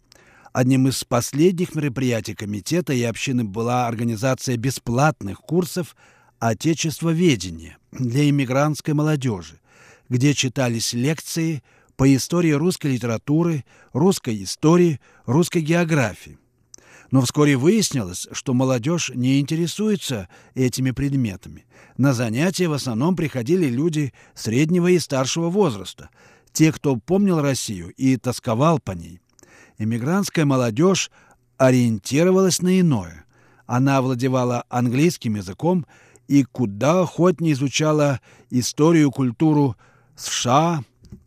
[0.52, 5.96] Одним из последних мероприятий комитета и общины была организация бесплатных курсов
[6.40, 9.60] отечествоведения для иммигрантской молодежи,
[10.10, 11.62] где читались лекции
[11.96, 16.38] по истории русской литературы, русской истории, русской географии.
[17.12, 21.66] Но вскоре выяснилось, что молодежь не интересуется этими предметами.
[21.98, 26.08] На занятия в основном приходили люди среднего и старшего возраста,
[26.52, 29.20] те, кто помнил Россию и тосковал по ней.
[29.76, 31.10] Эмигрантская молодежь
[31.58, 33.26] ориентировалась на иное.
[33.66, 35.84] Она овладевала английским языком
[36.28, 39.76] и куда охотнее изучала историю и культуру
[40.16, 40.82] США,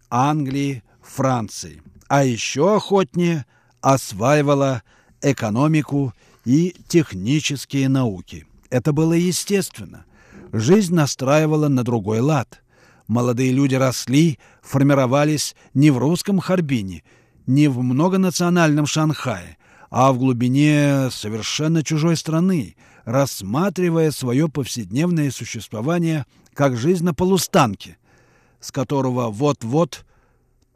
[0.10, 1.84] Англии, Франции.
[2.08, 3.46] А еще охотнее
[3.82, 4.82] осваивала
[5.32, 6.14] экономику
[6.46, 8.46] и технические науки.
[8.70, 10.06] Это было естественно.
[10.54, 12.62] Жизнь настраивала на другой лад.
[13.08, 17.04] Молодые люди росли, формировались не в русском Харбине,
[17.46, 19.58] не в многонациональном Шанхае,
[19.90, 27.98] а в глубине совершенно чужой страны, рассматривая свое повседневное существование как жизнь на полустанке,
[28.60, 30.06] с которого вот-вот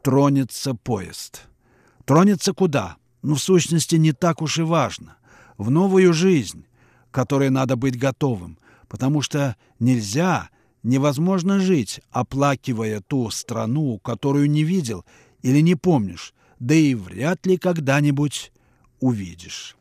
[0.02, 1.42] тронется поезд.
[2.04, 2.96] Тронется куда?
[3.22, 5.16] Ну, в сущности, не так уж и важно.
[5.58, 6.64] В новую жизнь,
[7.10, 8.58] которой надо быть готовым,
[8.88, 10.48] потому что нельзя,
[10.82, 15.04] невозможно жить, оплакивая ту страну, которую не видел
[15.42, 18.52] или не помнишь, да и вряд ли когда-нибудь
[19.00, 19.76] увидишь.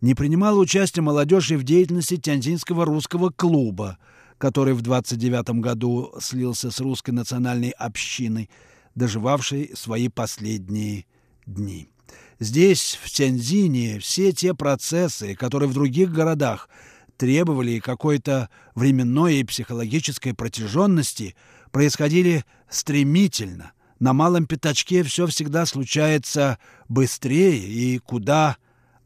[0.00, 3.98] Не принимала участие молодежь и в деятельности Тяньзинского русского клуба,
[4.36, 8.48] который в 29 году слился с русской национальной общиной,
[8.94, 11.06] доживавшей свои последние
[11.48, 11.90] дни.
[12.38, 16.68] Здесь, в Тяньзине, все те процессы, которые в других городах
[17.16, 21.34] требовали какой-то временной и психологической протяженности,
[21.72, 28.56] происходили стремительно, на малом пятачке все всегда случается быстрее и куда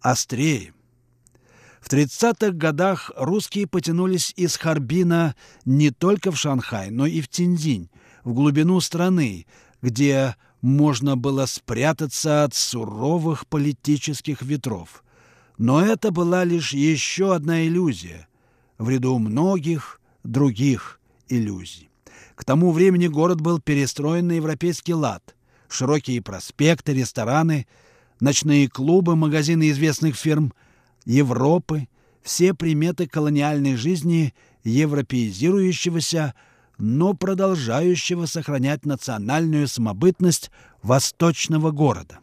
[0.01, 0.75] острее.
[1.81, 5.35] В 30-х годах русские потянулись из Харбина
[5.65, 7.91] не только в Шанхай, но и в Тиньдинь,
[8.23, 9.47] в глубину страны,
[9.81, 15.05] где можно было спрятаться от суровых политических ветров.
[15.59, 18.29] Но это была лишь еще одна иллюзия
[18.79, 21.91] в ряду многих других иллюзий.
[22.35, 25.35] К тому времени город был перестроен на европейский лад.
[25.69, 27.67] Широкие проспекты, рестораны,
[28.21, 30.53] ночные клубы, магазины известных фирм
[31.05, 31.89] Европы,
[32.23, 34.35] все приметы колониальной жизни
[34.65, 36.35] европеизирующегося,
[36.79, 40.51] но продолжающего сохранять национальную самобытность
[40.83, 42.19] восточного города.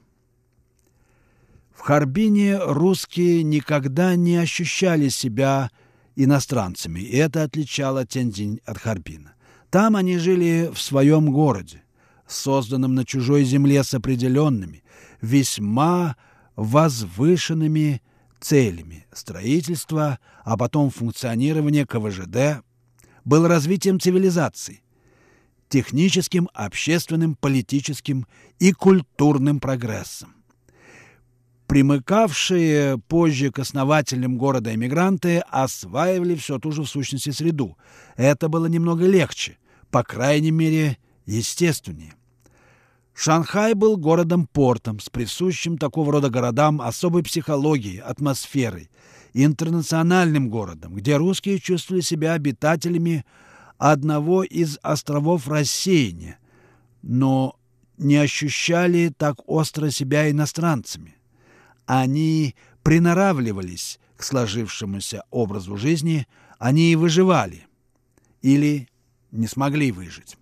[1.74, 5.72] В Харбине русские никогда не ощущали себя
[6.16, 9.34] иностранцами, и это отличало Тяньцзинь от Харбина.
[9.70, 11.84] Там они жили в своем городе,
[12.28, 14.84] созданном на чужой земле с определенными,
[15.22, 16.18] весьма
[16.56, 18.02] возвышенными
[18.42, 19.08] целями.
[19.14, 22.64] Строительство, а потом функционирование КВЖД
[23.26, 24.82] было развитием цивилизации,
[25.70, 28.28] техническим, общественным, политическим
[28.60, 30.36] и культурным прогрессом.
[31.68, 37.78] Примыкавшие позже к основателям города эмигранты осваивали все ту же в сущности среду.
[38.16, 39.60] Это было немного легче,
[39.92, 40.98] по крайней мере,
[41.28, 42.16] естественнее.
[43.14, 48.90] Шанхай был городом-портом с присущим такого рода городам особой психологией, атмосферой,
[49.34, 53.26] интернациональным городом, где русские чувствовали себя обитателями
[53.78, 56.40] одного из островов рассеяния,
[57.02, 57.56] но
[57.98, 61.16] не ощущали так остро себя иностранцами.
[61.86, 66.28] Они приноравливались к сложившемуся образу жизни,
[66.58, 67.68] они и выживали
[68.42, 68.90] или
[69.32, 70.39] не смогли выжить.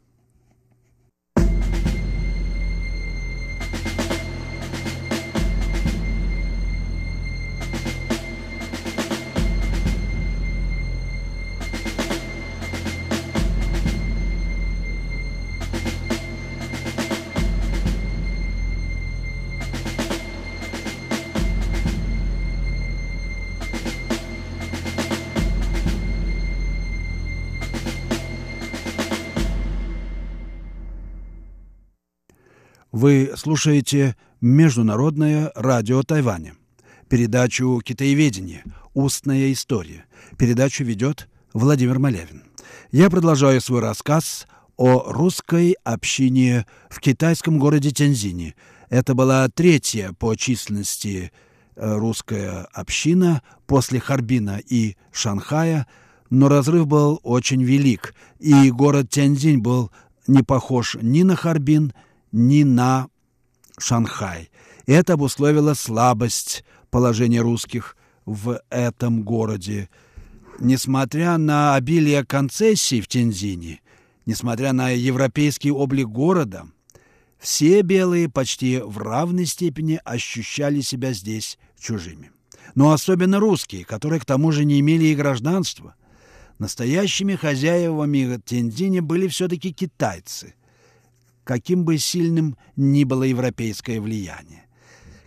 [33.00, 36.56] Вы слушаете Международное радио Тайваня,
[37.08, 38.64] передачу «Китаеведение.
[38.95, 40.06] Устная история».
[40.36, 42.41] Передачу ведет Владимир Малявин.
[42.91, 48.56] Я продолжаю свой рассказ о русской общине в китайском городе Тяньзине.
[48.89, 51.32] Это была третья по численности
[51.76, 55.86] э, русская община после Харбина и Шанхая,
[56.32, 59.91] но разрыв был очень велик, и город Тяньзинь был
[60.26, 61.93] не похож ни на Харбин,
[62.38, 63.10] ни на
[63.80, 64.50] Шанхай.
[64.86, 69.90] Это обусловило слабость положения русских в этом городе.
[70.60, 73.82] Несмотря на обилие концессий в Тензине,
[74.26, 76.68] несмотря на европейский облик города,
[77.40, 82.32] все белые почти в равной степени ощущали себя здесь чужими.
[82.76, 85.96] Но особенно русские, которые к тому же не имели и гражданства.
[86.60, 90.56] Настоящими хозяевами Тензине были все-таки китайцы,
[91.48, 94.66] каким бы сильным ни было европейское влияние.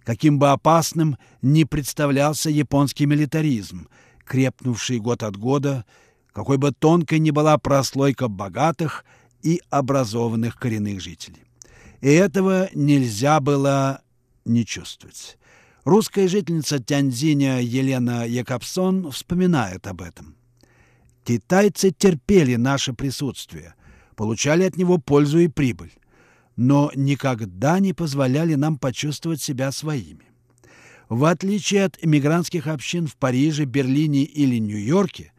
[0.04, 3.88] Каким бы опасным ни представлялся японский милитаризм,
[4.26, 5.86] крепнувший год от года,
[6.34, 9.06] какой бы тонкой ни была прослойка богатых
[9.42, 11.42] и образованных коренных жителей.
[12.02, 14.02] И этого нельзя было
[14.44, 15.38] не чувствовать.
[15.84, 20.36] Русская жительница Тяньзиня Елена Якобсон вспоминает об этом.
[21.24, 23.74] «Китайцы терпели наше присутствие,
[24.16, 25.92] получали от него пользу и прибыль
[26.60, 30.26] но никогда не позволяли нам почувствовать себя своими.
[31.08, 35.32] В отличие от эмигрантских общин в Париже, Берлине или Нью-Йорке,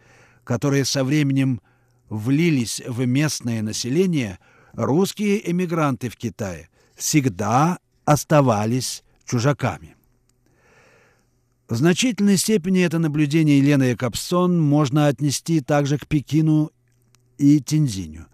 [0.43, 1.61] которые со временем
[2.09, 4.39] влились в местное население,
[4.73, 9.95] русские эмигранты в Китае всегда оставались чужаками.
[11.69, 16.71] В значительной степени это наблюдение Елены Якобсон можно отнести также к Пекину
[17.37, 18.25] и Тинзиню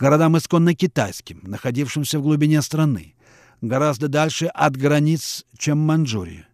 [0.00, 3.14] городам исконно китайским, находившимся в глубине страны,
[3.60, 6.48] гораздо дальше от границ, чем Манчжурия.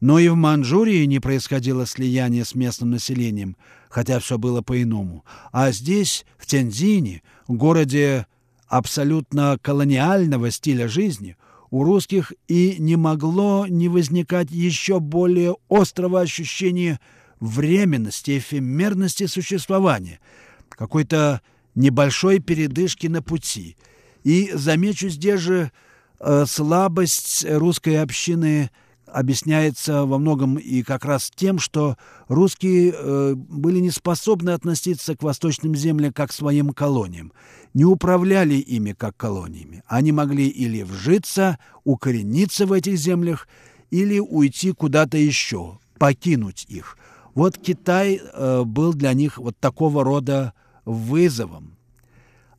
[0.00, 3.56] Но и в Манчжурии не происходило слияние с местным населением,
[3.88, 5.24] хотя все было по-иному.
[5.50, 8.26] А здесь, в Тяньзине, городе
[8.68, 11.36] абсолютно колониального стиля жизни,
[11.70, 17.00] у русских и не могло не возникать еще более острого ощущения
[17.40, 20.20] временности, эфемерности существования,
[20.68, 21.40] какой-то
[21.74, 23.76] небольшой передышки на пути.
[24.22, 25.72] И замечу здесь же
[26.20, 28.70] э, слабость русской общины
[29.14, 31.96] объясняется во многом и как раз тем, что
[32.26, 37.32] русские э, были не способны относиться к восточным землям как к своим колониям,
[37.74, 39.84] не управляли ими как колониями.
[39.86, 43.46] Они могли или вжиться, укорениться в этих землях,
[43.90, 46.98] или уйти куда-то еще, покинуть их.
[47.34, 50.54] Вот Китай э, был для них вот такого рода
[50.84, 51.76] вызовом.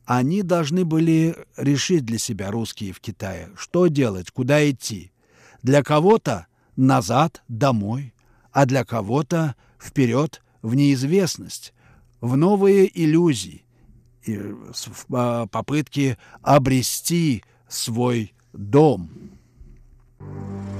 [0.04, 5.10] Они должны были решить для себя, русские в Китае, что делать, куда идти.
[5.62, 6.46] Для кого-то
[6.76, 8.14] назад, домой,
[8.52, 11.74] а для кого-то вперед в неизвестность,
[12.20, 13.64] в новые иллюзии,
[14.22, 19.10] и в а, попытке обрести свой дом.
[20.18, 20.75] Вы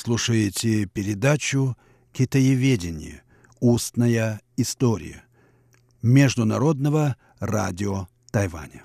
[0.00, 1.76] слушаете передачу
[2.12, 3.22] «Китаеведение.
[3.60, 5.24] Устная история»
[6.00, 8.84] Международного радио Тайваня.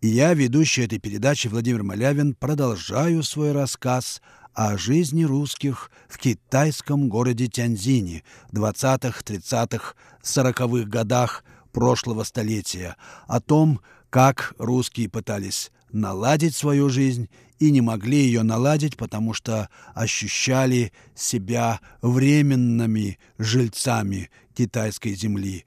[0.00, 4.22] И я, ведущий этой передачи Владимир Малявин, продолжаю свой рассказ
[4.54, 12.94] о жизни русских в китайском городе Тяньзине в 20-х, 30-х, 40-х годах прошлого столетия,
[13.26, 13.80] о том,
[14.10, 17.28] как русские пытались наладить свою жизнь
[17.58, 25.64] и не могли ее наладить, потому что ощущали себя временными жильцами китайской земли.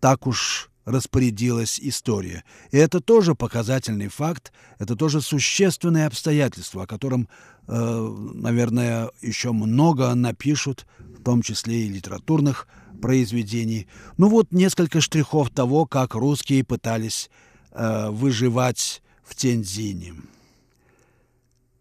[0.00, 2.44] Так уж распорядилась история.
[2.70, 7.28] И это тоже показательный факт, это тоже существенное обстоятельство, о котором,
[7.68, 12.66] э, наверное, еще много напишут, в том числе и литературных
[13.00, 13.86] произведений.
[14.16, 17.30] Ну вот несколько штрихов того, как русские пытались
[17.70, 20.14] э, выживать в Тензине.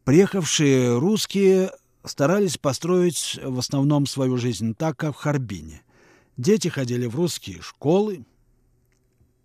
[0.03, 1.71] Приехавшие русские
[2.03, 5.83] старались построить в основном свою жизнь так, как в Харбине.
[6.37, 8.25] Дети ходили в русские школы,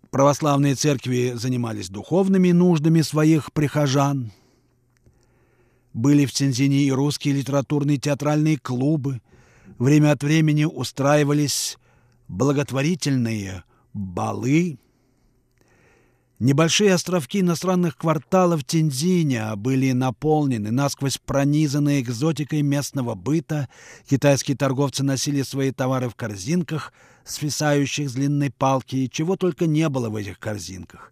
[0.09, 4.31] православные церкви занимались духовными нуждами своих прихожан,
[5.93, 9.21] Были в Тензине и русские литературные театральные клубы.
[9.77, 11.77] Время от времени устраивались
[12.27, 14.79] благотворительные балы.
[16.39, 23.67] Небольшие островки иностранных кварталов Тинзиня были наполнены, насквозь пронизанные экзотикой местного быта.
[24.07, 26.93] Китайские торговцы носили свои товары в корзинках,
[27.25, 31.11] свисающих с длинной палки, и чего только не было в этих корзинках.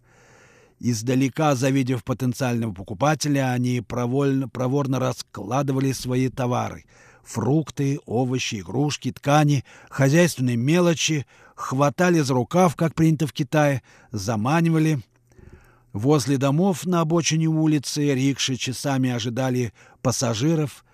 [0.78, 6.84] Издалека, завидев потенциального покупателя, они провольно, проворно раскладывали свои товары—
[7.24, 15.00] фрукты, овощи, игрушки, ткани, хозяйственные мелочи, хватали за рукав, как принято в Китае, заманивали—
[15.96, 19.72] Возле домов на обочине улицы рикши часами ожидали
[20.02, 20.84] пассажиров.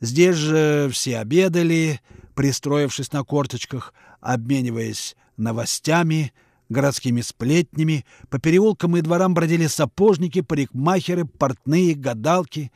[0.00, 2.00] Здесь же все обедали,
[2.34, 6.32] пристроившись на корточках, обмениваясь новостями,
[6.68, 8.04] городскими сплетнями.
[8.30, 12.72] По переулкам и дворам бродили сапожники, парикмахеры, портные, гадалки.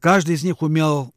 [0.00, 1.14] Каждый из них умел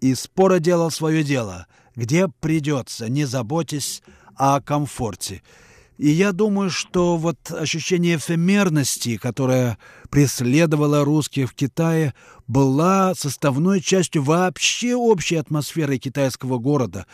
[0.00, 4.02] и споро делал свое дело, где придется, не заботясь
[4.36, 5.42] о комфорте—
[5.98, 9.78] и я думаю, что вот ощущение эфемерности, которое
[10.10, 12.14] преследовало русских в Китае,
[12.46, 17.06] была составной частью вообще общей атмосферы китайского города,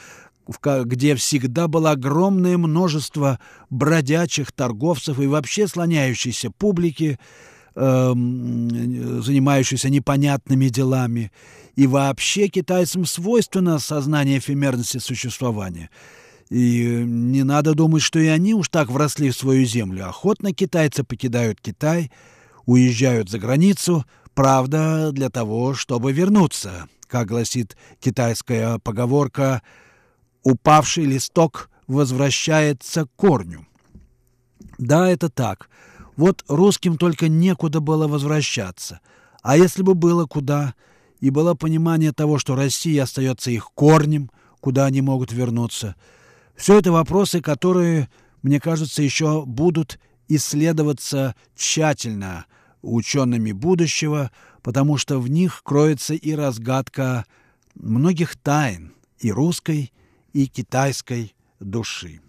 [0.64, 7.18] где всегда было огромное множество бродячих торговцев и вообще слоняющейся публики,
[7.74, 11.32] э, занимающейся непонятными делами.
[11.74, 15.89] И вообще китайцам свойственно сознание эфемерности существования–
[16.51, 20.09] и не надо думать, что и они уж так вросли в свою землю.
[20.09, 22.11] Охотно китайцы покидают Китай,
[22.66, 26.88] уезжают за границу, правда, для того, чтобы вернуться.
[27.07, 29.62] Как гласит китайская поговорка,
[30.42, 33.66] «упавший листок возвращается к корню».
[34.78, 35.70] Да, это так.
[36.16, 39.01] Вот русским только некуда было возвращаться.
[39.42, 40.74] А если бы было куда,
[41.20, 44.30] и было понимание того, что Россия остается их корнем,
[44.61, 45.95] куда они могут вернуться–
[46.57, 48.09] все это вопросы, которые,
[48.43, 49.99] мне кажется, еще будут
[50.29, 52.47] исследоваться тщательно
[52.83, 54.31] учеными будущего,
[54.63, 57.25] потому что в них кроется и разгадка
[57.75, 59.93] многих тайн и русской,
[60.33, 62.21] и китайской души.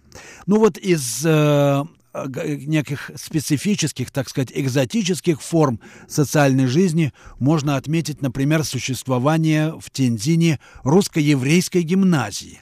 [0.45, 1.83] Ну вот из э,
[2.35, 11.81] неких специфических, так сказать, экзотических форм социальной жизни можно отметить, например, существование в Тензине русско-еврейской
[11.81, 12.61] гимназии.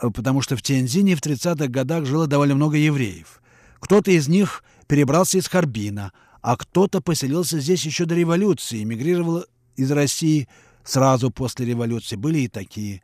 [0.00, 3.40] Э, потому что в Тензине в 30-х годах жило довольно много евреев.
[3.80, 9.44] Кто-то из них перебрался из Харбина, а кто-то поселился здесь еще до революции, эмигрировал
[9.76, 10.48] из России
[10.84, 12.16] сразу после революции.
[12.16, 13.02] Были и такие.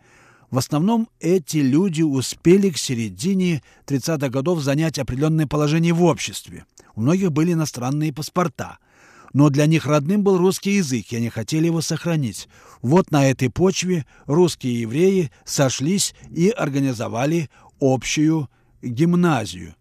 [0.50, 6.66] В основном эти люди успели к середине 30-х годов занять определенное положение в обществе.
[6.94, 8.78] У многих были иностранные паспорта–
[9.32, 12.48] но для них родным был русский язык, и они хотели его сохранить.
[12.82, 17.48] Вот на этой почве русские евреи сошлись и организовали
[17.80, 18.48] общую
[18.82, 19.74] гимназию,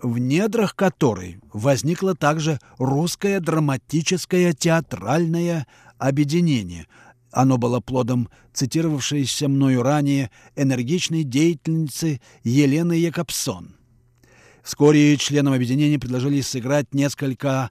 [0.00, 5.66] в недрах которой возникло также русское драматическое театральное
[5.98, 6.86] объединение.
[7.32, 13.76] Оно было плодом цитировавшейся мною ранее энергичной деятельницы Елены Якобсон.
[14.62, 17.70] Вскоре членам объединения предложили сыграть несколько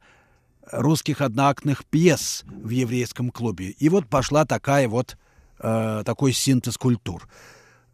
[0.71, 3.69] русских одноактных пьес в еврейском клубе.
[3.71, 5.17] И вот пошла такая вот,
[5.59, 7.27] э, такой синтез культур.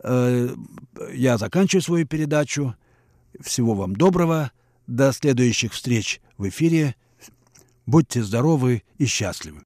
[0.03, 0.49] Э,
[1.13, 2.76] я заканчиваю свою передачу.
[3.39, 4.51] Всего вам доброго.
[4.88, 6.95] До следующих встреч в эфире.
[7.86, 9.63] Будьте здоровы и счастливы.